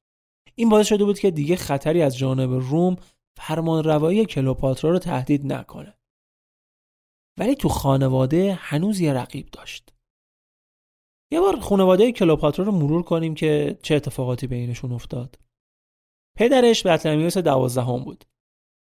[0.55, 2.97] این باعث شده بود که دیگه خطری از جانب روم
[3.37, 5.99] فرمان روایی کلوپاترا رو تهدید نکنه.
[7.39, 9.95] ولی تو خانواده هنوز یه رقیب داشت.
[11.33, 15.39] یه بار خانواده کلوپاترا رو مرور کنیم که چه اتفاقاتی بینشون افتاد.
[16.39, 18.25] پدرش بطلمیوس دوازدهم بود.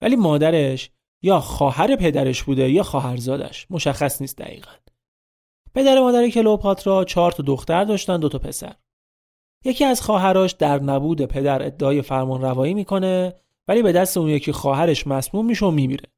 [0.01, 0.91] ولی مادرش
[1.23, 3.67] یا خواهر پدرش بوده یا خواهرزادش.
[3.69, 4.71] مشخص نیست دقیقا.
[5.75, 8.75] پدر مادر کلوپاترا چهار تا دختر داشتن دو تا پسر.
[9.65, 13.33] یکی از خواهراش در نبود پدر ادعای فرمان روایی می‌کنه
[13.67, 16.09] ولی به دست اون یکی خواهرش مسموم میشه و میمیره.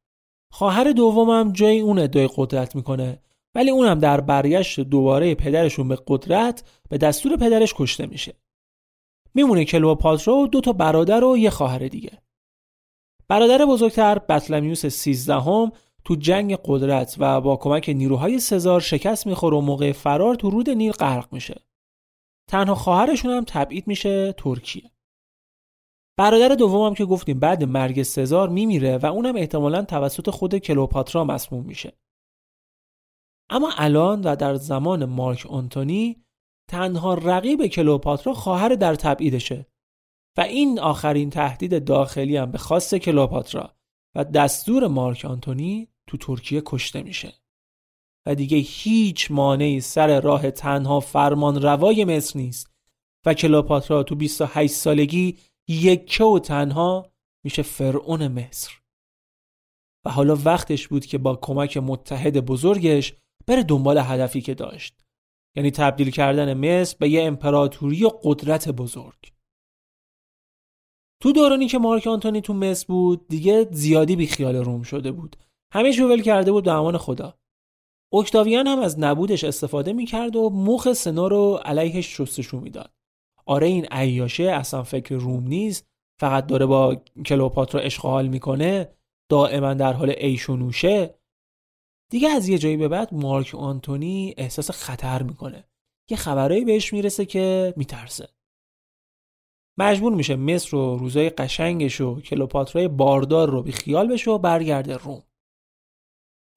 [0.51, 3.19] خواهر دومم جای اون ادعای قدرت می‌کنه
[3.55, 8.33] ولی اونم در برگشت دوباره پدرشون به قدرت به دستور پدرش کشته میشه.
[9.33, 12.11] میمونه کلوپاترا و دو تا برادر و یه خواهر دیگه.
[13.27, 15.71] برادر بزرگتر بطلمیوس سیزدهم
[16.05, 20.69] تو جنگ قدرت و با کمک نیروهای سزار شکست می‌خوره و موقع فرار تو رود
[20.69, 21.66] نیل غرق میشه.
[22.49, 24.91] تنها خواهرشون هم تبعید میشه ترکیه.
[26.17, 31.65] برادر دومم که گفتیم بعد مرگ سزار میمیره و اونم احتمالا توسط خود کلوپاترا مسموم
[31.65, 31.97] میشه.
[33.49, 36.23] اما الان و در زمان مارک آنتونی
[36.69, 39.67] تنها رقیب کلوپاترا خواهر در تبعیدشه
[40.37, 43.77] و این آخرین تهدید داخلی هم به خاص کلوپاترا
[44.15, 47.33] و دستور مارک آنتونی تو ترکیه کشته میشه.
[48.28, 52.71] و دیگه هیچ مانعی سر راه تنها فرمان روای مصر نیست
[53.25, 57.11] و کلوپاترا تو 28 سالگی یکه و تنها
[57.43, 58.71] میشه فرعون مصر.
[60.05, 63.13] و حالا وقتش بود که با کمک متحد بزرگش
[63.47, 65.03] بره دنبال هدفی که داشت
[65.55, 69.34] یعنی تبدیل کردن مصر به یه امپراتوری و قدرت بزرگ.
[71.21, 75.36] تو دورانی که مارک آنتونی تو مصر بود دیگه زیادی بی خیال روم شده بود.
[75.73, 77.38] همه ول کرده بود به امان خدا.
[78.13, 82.93] اکتاویان هم از نبودش استفاده می‌کرد و مخ سنا رو علیهش شستشو می‌داد.
[83.45, 85.87] آره این عیاشه اصلا فکر روم نیست.
[86.19, 86.95] فقط داره با
[87.25, 88.89] کلوپاترا اشغال می‌کنه
[89.29, 91.19] دائما در حال عیش و نوشه.
[92.11, 95.63] دیگه از یه جایی به بعد مارک آنتونی احساس خطر می‌کنه.
[96.09, 98.29] یه خبرایی بهش می‌رسه که میترسه.
[99.79, 104.97] مجبور میشه مصر و روزای قشنگش و کلوپاترای باردار رو بی خیال بشه و برگرده
[104.97, 105.23] روم.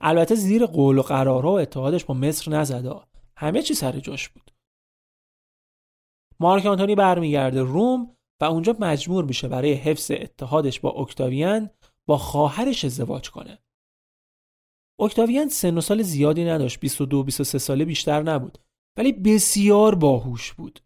[0.00, 2.94] البته زیر قول و قرارها و اتحادش با مصر نزده
[3.36, 4.50] همه چی سر جاش بود.
[6.40, 11.70] مارک آنتونی برمیگرده روم و اونجا مجبور میشه برای حفظ اتحادش با اکتاویان
[12.06, 13.58] با خواهرش ازدواج کنه.
[15.00, 18.58] اکتاویان سن و سال زیادی نداشت 22 23 ساله بیشتر نبود
[18.98, 20.80] ولی بسیار باهوش بود.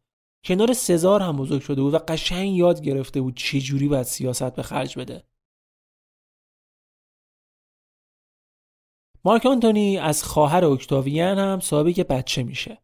[0.44, 4.54] کنار سزار هم بزرگ شده بود و قشنگ یاد گرفته بود چه جوری باید سیاست
[4.54, 5.24] به خرج بده.
[9.25, 12.83] مارک آنتونی از خواهر اکتاویان هم سابق بچه میشه.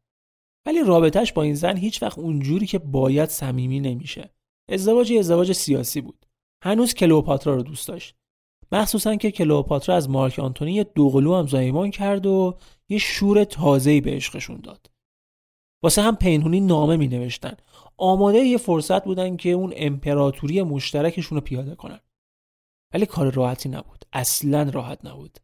[0.66, 4.30] ولی رابطهش با این زن هیچ وقت اونجوری که باید صمیمی نمیشه.
[4.68, 6.26] ازدواج ازدواج سیاسی بود.
[6.64, 8.14] هنوز کلوپاترا رو دوست داشت.
[8.72, 14.00] مخصوصا که کلوپاترا از مارک آنتونی یه دوقلو هم زایمان کرد و یه شور تازه‌ای
[14.00, 14.90] به عشقشون داد.
[15.82, 17.56] واسه هم پینهونی نامه می نوشتن
[17.96, 22.00] آماده یه فرصت بودن که اون امپراتوری مشترکشون رو پیاده کنن.
[22.94, 24.04] ولی کار راحتی نبود.
[24.12, 25.38] اصلا راحت نبود.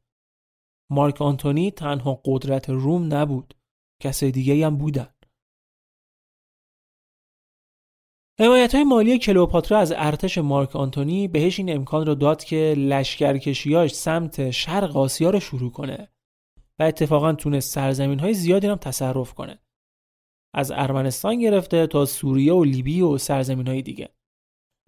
[0.90, 3.54] مارک آنتونی تنها قدرت روم نبود.
[4.02, 5.08] کسای دیگه هم بودن.
[8.40, 13.94] حمایت های مالی کلوپاترا از ارتش مارک آنتونی بهش این امکان رو داد که لشکرکشیاش
[13.94, 16.08] سمت شرق آسیا رو شروع کنه
[16.78, 19.58] و اتفاقا تونست سرزمین های زیادی هم تصرف کنه.
[20.54, 24.08] از ارمنستان گرفته تا سوریه و لیبی و سرزمین های دیگه.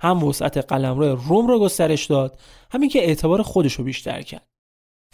[0.02, 2.40] هم وسعت قلمرو روم رو گسترش داد
[2.70, 4.48] همین که اعتبار خودش رو بیشتر کرد.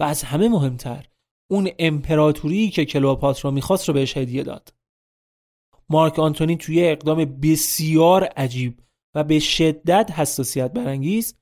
[0.01, 1.09] و از همه مهمتر
[1.51, 4.75] اون امپراتوری که کلوپاترا می‌خواست رو بهش هدیه داد.
[5.89, 8.81] مارک آنتونی توی اقدام بسیار عجیب
[9.15, 11.35] و به شدت حساسیت برانگیز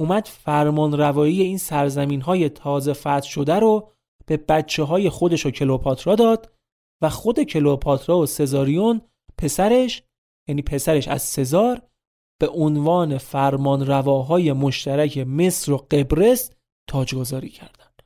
[0.00, 3.92] اومد فرمان روایی این سرزمین های تازه فتح شده رو
[4.26, 6.52] به بچه های خودش و کلوپاترا داد
[7.02, 9.00] و خود کلوپاترا و سزاریون
[9.38, 10.02] پسرش
[10.48, 11.82] یعنی پسرش از سزار
[12.40, 16.50] به عنوان فرمان رواهای مشترک مصر و قبرس
[16.86, 18.02] تاجگذاری کردند.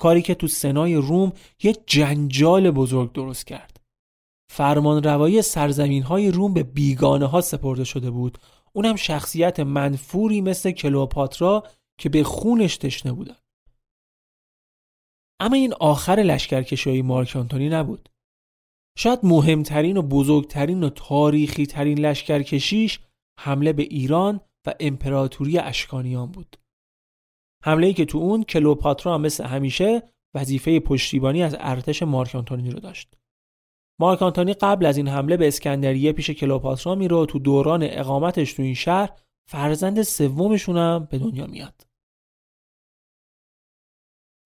[0.00, 1.32] کاری که تو سنای روم
[1.62, 3.80] یه جنجال بزرگ درست کرد.
[4.50, 8.38] فرمان روایی سرزمین های روم به بیگانه ها سپرده شده بود
[8.72, 11.62] اونم شخصیت منفوری مثل کلوپاترا
[11.98, 13.36] که به خونش تشنه بودن.
[15.40, 18.08] اما این آخر لشکرکشی مارک آنتونی نبود.
[18.98, 23.00] شاید مهمترین و بزرگترین و تاریخی ترین لشکرکشیش
[23.38, 26.56] حمله به ایران و امپراتوری اشکانیان بود.
[27.64, 30.02] حمله ای که تو اون کلوپاترا مثل همیشه
[30.34, 33.14] وظیفه پشتیبانی از ارتش مارک آنتونی رو داشت.
[34.00, 38.52] مارک آنتونی قبل از این حمله به اسکندریه پیش کلوپاترا میره و تو دوران اقامتش
[38.52, 39.10] تو این شهر
[39.50, 41.86] فرزند سومشون هم به دنیا میاد.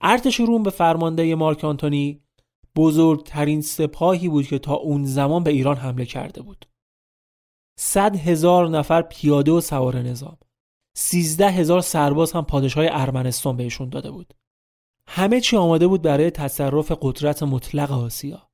[0.01, 2.23] ارتش روم به فرمانده مارک آنتونی
[2.77, 6.67] بزرگترین سپاهی بود که تا اون زمان به ایران حمله کرده بود.
[7.79, 10.39] صد هزار نفر پیاده و سوار نظام.
[10.95, 14.35] سیزده هزار سرباز هم پادشاه ارمنستان بهشون داده بود.
[15.09, 18.51] همه چی آماده بود برای تصرف قدرت مطلق آسیا.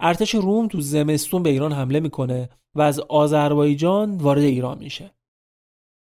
[0.00, 5.14] ارتش روم تو زمستون به ایران حمله می‌کنه و از آذربایجان وارد ایران میشه.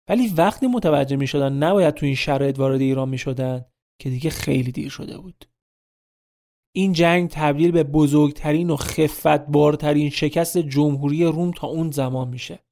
[0.09, 3.65] ولی وقتی متوجه می‌شدن نباید تو این شرایط وارد ایران می‌شدن
[4.01, 5.45] که دیگه خیلی دیر شده بود.
[6.77, 12.65] این جنگ تبدیل به بزرگترین و خفتبارترین شکست جمهوری روم تا اون زمان میشه.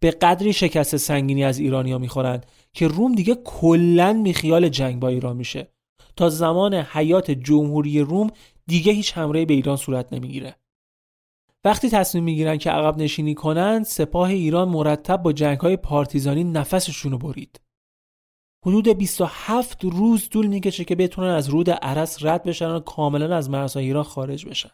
[0.00, 5.36] به قدری شکست سنگینی از ایرانیا می‌خورند که روم دیگه کلا میخیال جنگ با ایران
[5.36, 5.72] میشه.
[6.16, 8.30] تا زمان حیات جمهوری روم
[8.66, 10.56] دیگه هیچ حمله به ایران صورت نمی‌گیره.
[11.64, 17.12] وقتی تصمیم می‌گیرن که عقب نشینی کنند سپاه ایران مرتب با جنگ های پارتیزانی نفسشون
[17.12, 17.60] رو برید.
[18.66, 23.50] حدود 27 روز طول می‌کشه که بتونن از رود عرس رد بشن و کاملا از
[23.50, 24.70] مرزهای ایران خارج بشن.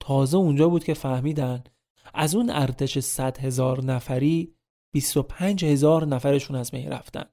[0.00, 1.64] تازه اونجا بود که فهمیدن
[2.14, 4.54] از اون ارتش 100 هزار نفری
[4.94, 7.24] 25 هزار نفرشون از می رفتن.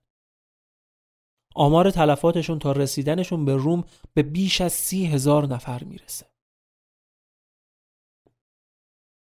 [1.56, 6.26] آمار تلفاتشون تا رسیدنشون به روم به بیش از سی هزار نفر می‌رسه.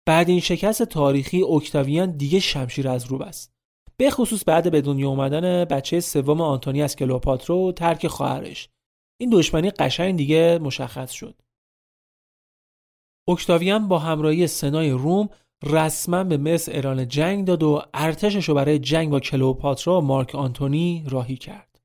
[0.08, 3.54] بعد این شکست تاریخی اکتاویان دیگه شمشیر از رو بست.
[3.98, 8.70] به خصوص بعد به دنیا اومدن بچه سوم آنتونی از کلوپاترا و ترک خواهرش.
[9.22, 11.42] این دشمنی قشنگ دیگه مشخص شد.
[13.28, 15.30] اکتاویان با همراهی سنای روم
[15.64, 20.36] رسما به مصر اعلان جنگ داد و ارتشش رو برای جنگ با کلوپاترا و مارک
[20.36, 21.80] آنتونی راهی کرد.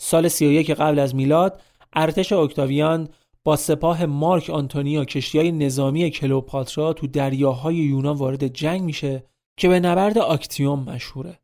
[0.00, 3.08] سال 31 قبل از میلاد ارتش اکتاویان
[3.44, 9.24] با سپاه مارک آنتونی و کشتی های نظامی کلوپاترا تو دریاهای یونان وارد جنگ میشه
[9.58, 11.38] که به نبرد آکتیوم مشهوره.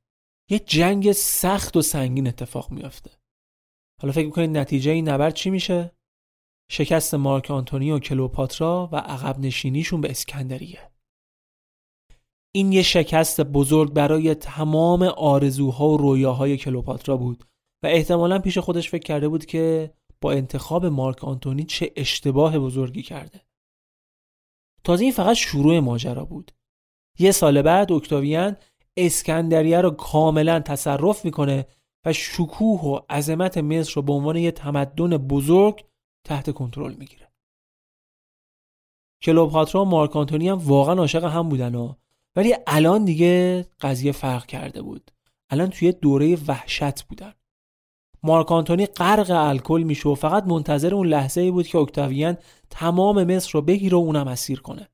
[0.51, 3.11] یه جنگ سخت و سنگین اتفاق میافته.
[4.03, 5.93] حالا فکر می‌کنید نتیجه این نبرد چی میشه؟
[6.71, 10.91] شکست مارک آنتونی و کلوپاترا و عقب نشینیشون به اسکندریه.
[12.57, 17.45] این یه شکست بزرگ برای تمام آرزوها و رویاهای کلوپاترا بود
[17.83, 23.03] و احتمالا پیش خودش فکر کرده بود که با انتخاب مارک آنتونی چه اشتباه بزرگی
[23.03, 23.41] کرده.
[24.85, 26.53] تازه این فقط شروع ماجرا بود.
[27.19, 28.57] یه سال بعد اکتاویان
[28.97, 31.67] اسکندریه رو کاملا تصرف می‌کنه
[32.07, 35.85] و شکوه و عظمت مصر رو به عنوان یه تمدن بزرگ
[36.25, 37.33] تحت کنترل می‌گیره.
[39.23, 41.95] کلوپاترا و مارک آنتونی هم واقعا عاشق هم بودن و
[42.37, 45.11] ولی الان دیگه قضیه فرق کرده بود.
[45.51, 47.33] الان توی دوره وحشت بودن.
[48.23, 52.37] مارک آنتونی غرق الکل میشه و فقط منتظر اون لحظه ای بود که اکتاویان
[52.71, 54.89] تمام مصر رو بگیره و اونم اسیر کنه.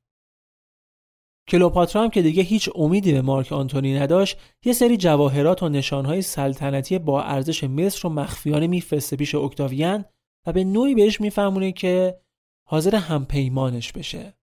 [1.48, 6.22] کلوپاترا هم که دیگه هیچ امیدی به مارک آنتونی نداشت یه سری جواهرات و نشانهای
[6.22, 10.04] سلطنتی با ارزش مصر رو مخفیانه میفرسته پیش اکتاویان
[10.46, 12.20] و به نوعی بهش میفهمونه که
[12.68, 14.34] حاضر همپیمانش بشه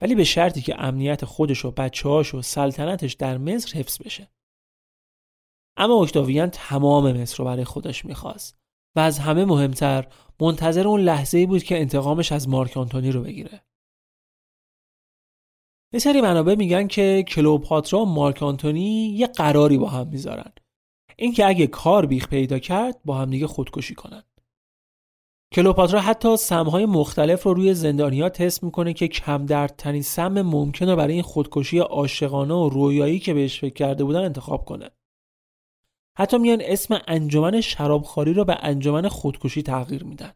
[0.00, 4.30] ولی به شرطی که امنیت خودش و بچه‌هاش و سلطنتش در مصر حفظ بشه
[5.76, 8.58] اما اکتاویان تمام مصر رو برای خودش می‌خواست
[8.96, 10.06] و از همه مهمتر
[10.40, 13.64] منتظر اون لحظه بود که انتقامش از مارک آنتونی رو بگیره.
[15.92, 20.52] یه سری منابع میگن که کلوپاترا و مارک آنتونی یه قراری با هم می‌ذارن.
[21.16, 24.22] اینکه اگه کار بیخ پیدا کرد با هم دیگه خودکشی کنن.
[25.54, 30.96] کلوپاترا حتی سمهای مختلف رو روی زندانیا تست می‌کنه که کم دردترین سم ممکن رو
[30.96, 34.90] برای این خودکشی عاشقانه و رویایی که بهش فکر کرده بودن انتخاب کنه.
[36.18, 40.32] حتی میان اسم انجمن شرابخوری رو به انجمن خودکشی تغییر میدن.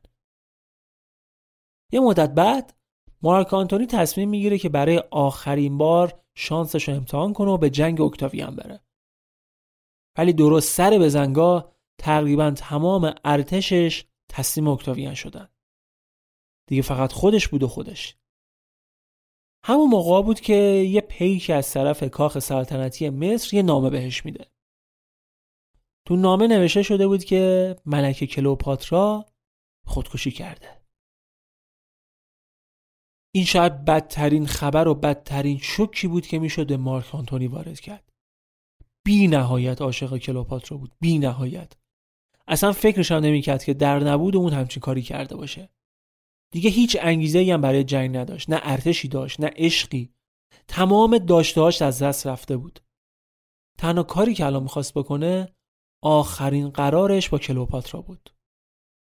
[1.93, 2.75] یه مدت بعد
[3.23, 8.01] مارک آنتونی تصمیم می‌گیره که برای آخرین بار شانسش رو امتحان کنه و به جنگ
[8.01, 8.81] اکتاویان بره.
[10.19, 15.49] ولی درست سر به زنگاه تقریبا تمام ارتشش تسلیم اکتاویان شدن.
[16.69, 18.17] دیگه فقط خودش بود و خودش.
[19.65, 20.55] همون موقع بود که
[20.91, 24.51] یه پیک از طرف کاخ سلطنتی مصر یه نامه بهش میده.
[26.07, 29.27] تو نامه نوشته شده بود که ملکه کلوپاترا
[29.87, 30.83] خودکشی کرده.
[33.35, 38.13] این شاید بدترین خبر و بدترین شکی بود که می‌شد به مارک آنتونی وارد کرد.
[39.07, 40.97] بی نهایت عاشق کلوپاترا بود.
[41.01, 41.73] بی نهایت
[42.49, 45.71] اصلا فکرش هم نمی‌کرد که در نبود اون همچین کاری کرده باشه.
[46.53, 50.13] دیگه هیچ انگیزه هم برای جنگ نداشت نه ارتشی داشت نه عشقی.
[50.69, 52.81] تمام داشتهاش از دست رفته بود.
[53.79, 55.55] تنها کاری که الان می‌خواست بکنه
[56.03, 58.31] آخرین قرارش با کلوپاترا بود.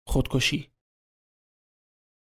[0.08, 0.72] خودکشی.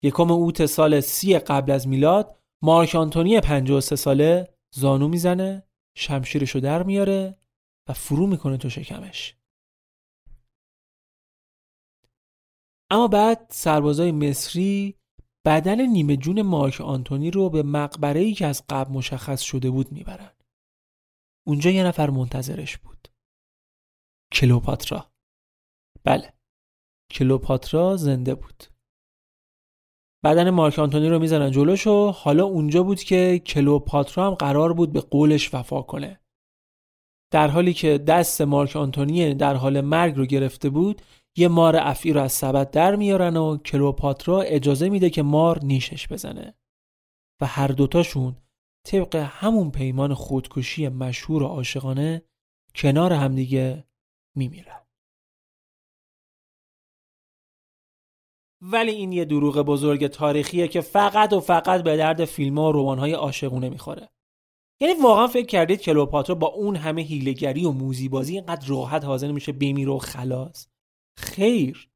[0.04, 5.64] یکم اوت سال سی قبل از میلاد مارک آنتونی 53 ساله زانو می‌زنه
[5.98, 7.38] شمشیرشو در میاره
[7.90, 9.39] و فرو می‌کنه تو شکمش.
[12.92, 14.96] اما بعد سربازای مصری
[15.46, 19.92] بدن نیمه جون مارک آنتونی رو به مقبره ای که از قبل مشخص شده بود
[19.92, 20.32] می‌برن.
[21.48, 23.08] اونجا یه نفر منتظرش بود.
[24.34, 25.12] کلوپاترا.
[26.04, 26.34] بله.
[27.12, 28.64] کلوپاترا زنده بود.
[30.24, 34.94] بدن مارک آنتونی رو می‌زنن جلوش و حالا اونجا بود که کلوپاترا هم قرار بود
[34.94, 36.20] به قولش وفا کنه.
[37.32, 41.02] در حالی که دست مارک آنتونی در حال مرگ رو گرفته بود
[41.40, 46.08] یه مار افعی رو از سبد در میارن و کلوپاترا اجازه میده که مار نیشش
[46.08, 46.56] بزنه.
[47.42, 48.36] و هر دوتاشون
[48.86, 52.22] طبق همون پیمان خودکشی مشهور و عاشقانه
[52.76, 53.84] کنار همدیگه
[54.36, 54.86] میمیرن.
[58.62, 63.12] ولی این یه دروغ بزرگ تاریخیه که فقط و فقط به درد فیلم و روانهای
[63.12, 64.10] عاشقونه می‌خوره.
[64.82, 69.52] یعنی واقعا فکر کردید کلوپاترا با اون همه هیلگری و موزیبازی اینقدر راحت حاضر میشه
[69.52, 70.68] بمیره و خلاص؟
[71.20, 71.90] خیر.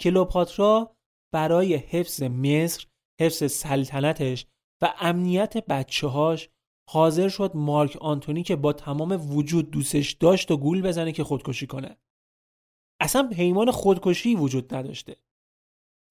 [0.00, 0.96] کلوپاترا
[1.32, 2.86] برای حفظ مصر
[3.20, 4.46] حفظ سلطنتش
[4.82, 6.48] و امنیت بچه هاش
[6.90, 11.66] حاضر شد مارک آنتونی که با تمام وجود دوستش داشت و گول بزنه که خودکشی
[11.66, 11.96] کنه.
[13.00, 15.16] اصلا پیمان خودکشی وجود نداشته.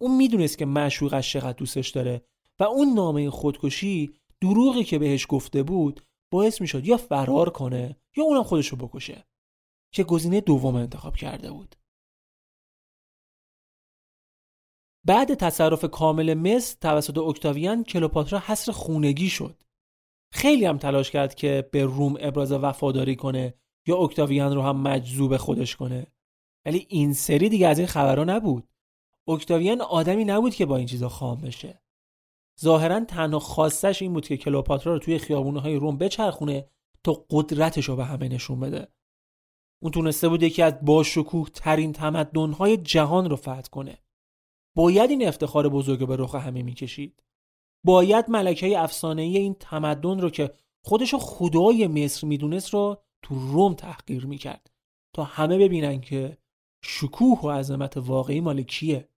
[0.02, 2.22] اون می‌دونست که معشوقش چقدر دوستش داره
[2.60, 6.02] و اون نامه خودکشی دروغی که بهش گفته بود
[6.32, 9.26] باعث می‌شد یا فرار کنه یا اونم خودشو بکشه
[9.94, 11.76] که گزینه دوم انتخاب کرده بود.
[15.06, 19.64] بعد تصرف کامل مصر توسط اکتاویان کلوپاترا حصر خونگی شد.
[20.34, 23.54] خیلی هم تلاش کرد که به روم ابراز وفاداری کنه
[23.88, 26.08] یا اکتاویان رو هم مجذوب خودش کنه.
[26.66, 28.68] ولی این سری دیگه از این خبرها نبود.
[29.28, 31.82] اکتاویان آدمی نبود که با این چیزا خام بشه.
[32.62, 36.70] ظاهرا تنها خواستش این بود که کلوپاترا رو توی خیابونه های روم بچرخونه
[37.04, 38.88] تا قدرتش رو به همه نشون بده.
[39.82, 43.98] اون تونسته بود یکی از باشکوه ترین تمدن های جهان رو فتح کنه.
[44.76, 47.24] باید این افتخار بزرگ به رخ همه می‌کشید؟
[47.86, 50.54] باید ملکه افسانه این تمدن رو که
[50.86, 54.72] خودشو خدای مصر می‌دونست رو تو روم تحقیر می‌کرد
[55.16, 56.38] تا همه ببینن که
[56.84, 59.10] شکوه و عظمت واقعی مال کیه.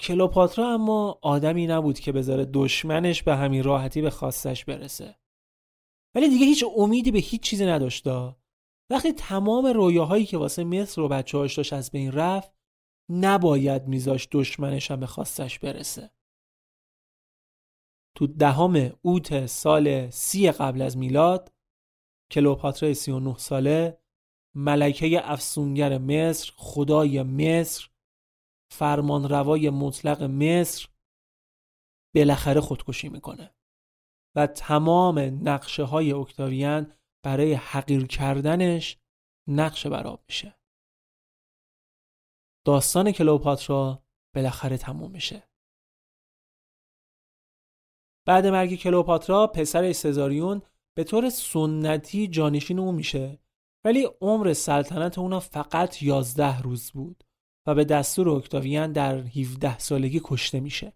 [0.00, 5.16] کلوپاترا اما آدمی نبود که بذاره دشمنش به همین راحتی به خواستش برسه.
[6.14, 8.36] ولی دیگه هیچ امیدی به هیچ چیزی نداشته
[8.90, 12.59] وقتی تمام رویاهایی که واسه مصر و بچه داشت از بین رفت
[13.10, 16.10] نباید میذاش دشمنش هم به خواستش برسه.
[18.16, 21.52] تو دهم اوت سال سی قبل از میلاد
[22.30, 23.98] کلوپاترا 39 ساله
[24.54, 27.88] ملکه افسونگر مصر خدای مصر
[28.72, 30.88] فرمانروای مطلق مصر
[32.14, 33.54] بالاخره خودکشی می‌کنه
[34.36, 35.18] و تمام
[35.48, 36.92] نقشه های اکتاویان
[37.24, 38.98] برای حقیر کردنش
[39.48, 40.59] نقشه براب میشه.
[42.66, 44.02] داستان کلوپاترا
[44.34, 45.48] بالاخره تموم میشه.
[48.26, 50.62] بعد مرگ کلوپاترا پسر سزاریون
[50.96, 53.38] به طور سنتی جانشین او میشه
[53.84, 57.24] ولی عمر سلطنت اونا فقط 11 روز بود
[57.66, 60.92] و به دستور اکتاویان در 17 سالگی کشته میشه.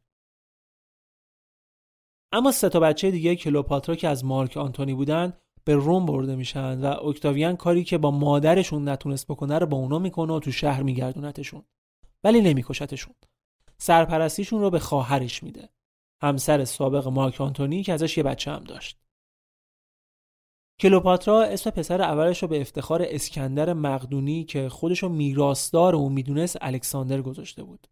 [2.33, 6.81] اما سه تا بچه دیگه کلوپاترا که از مارک آنتونی بودن به روم برده میشن
[6.81, 10.83] و اکتاویان کاری که با مادرشون نتونست بکنه رو با اونا می‌کنه و تو شهر
[10.83, 11.63] میگردونتشون.
[12.25, 13.15] ولی نمیکشتشون.
[13.79, 15.69] سرپرستیشون رو به خواهرش میده.
[16.23, 18.99] همسر سابق مارک آنتونی که ازش یه بچه هم داشت.
[20.81, 27.23] کلوپاترا اسم پسر اولش رو به افتخار اسکندر مقدونی که خودشو میراثدار اون می‌دونست الکساندر
[27.23, 27.87] گذاشته بود.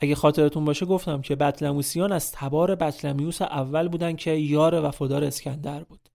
[0.00, 5.84] اگه خاطرتون باشه گفتم که بطلموسیان از تبار بطلمیوس اول بودن که یار وفادار اسکندر
[5.84, 6.08] بود.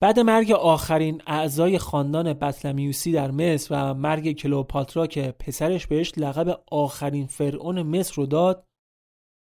[0.00, 6.62] بعد مرگ آخرین اعضای خاندان بطلمیوسی در مصر و مرگ کلوپاترا که پسرش بهش لقب
[6.72, 8.66] آخرین فرعون مصر رو داد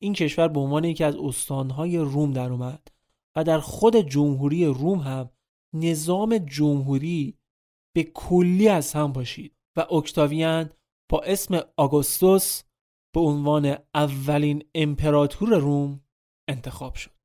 [0.03, 2.89] این کشور به عنوان یکی از استانهای روم در اومد
[3.37, 5.31] و در خود جمهوری روم هم
[5.75, 7.39] نظام جمهوری
[7.95, 10.71] به کلی از هم باشید و اکتاویان
[11.11, 12.63] با اسم آگوستوس
[13.15, 16.01] به عنوان اولین امپراتور روم
[16.49, 17.22] انتخاب شد.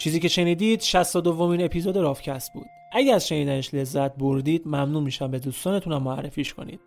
[0.00, 2.66] چیزی که شنیدید 62 دومین اپیزود رافکست بود.
[2.92, 6.80] اگه از شنیدنش لذت بردید ممنون میشم به دوستانتون هم معرفیش کنید.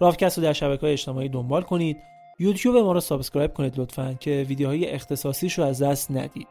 [0.00, 1.96] رافکست رو در شبکه های اجتماعی دنبال کنید.
[2.38, 6.48] یوتیوب ما رو subscribe کنید لطفا که ویدیوهای اختصاصیش رو از دست ندید.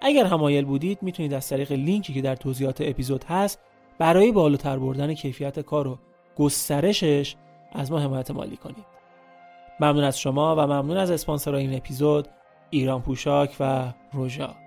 [0.00, 3.58] اگر هم مایل بودید می‌تونید از طریق لینکی که در توضیحات اپیزود هست
[3.98, 5.98] برای بالاتر بردن کیفیت کار و
[6.36, 7.36] گسترشش
[7.72, 8.86] از ما حمایت مالی کنید.
[9.80, 12.28] ممنون از شما و ممنون از اسپانسرهای این اپیزود
[12.70, 14.62] ایران پوشاک و روژا.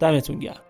[0.00, 0.69] دمتون گرم.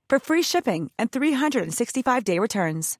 [0.11, 2.97] for free shipping and 365-day returns.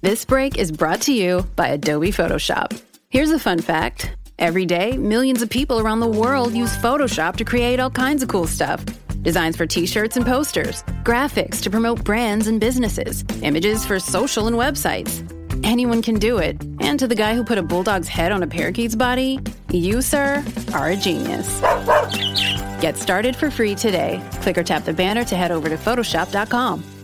[0.00, 2.82] This break is brought to you by Adobe Photoshop.
[3.08, 4.16] Here's a fun fact.
[4.36, 8.28] Every day, millions of people around the world use Photoshop to create all kinds of
[8.28, 8.84] cool stuff.
[9.22, 14.56] Designs for t-shirts and posters, graphics to promote brands and businesses, images for social and
[14.56, 15.22] websites.
[15.64, 16.60] Anyone can do it.
[16.80, 19.38] And to the guy who put a bulldog's head on a parakeet's body,
[19.70, 20.44] you, sir,
[20.74, 21.60] are a genius.
[22.80, 24.22] Get started for free today.
[24.42, 26.97] Click or tap the banner to head over to Photoshop.com.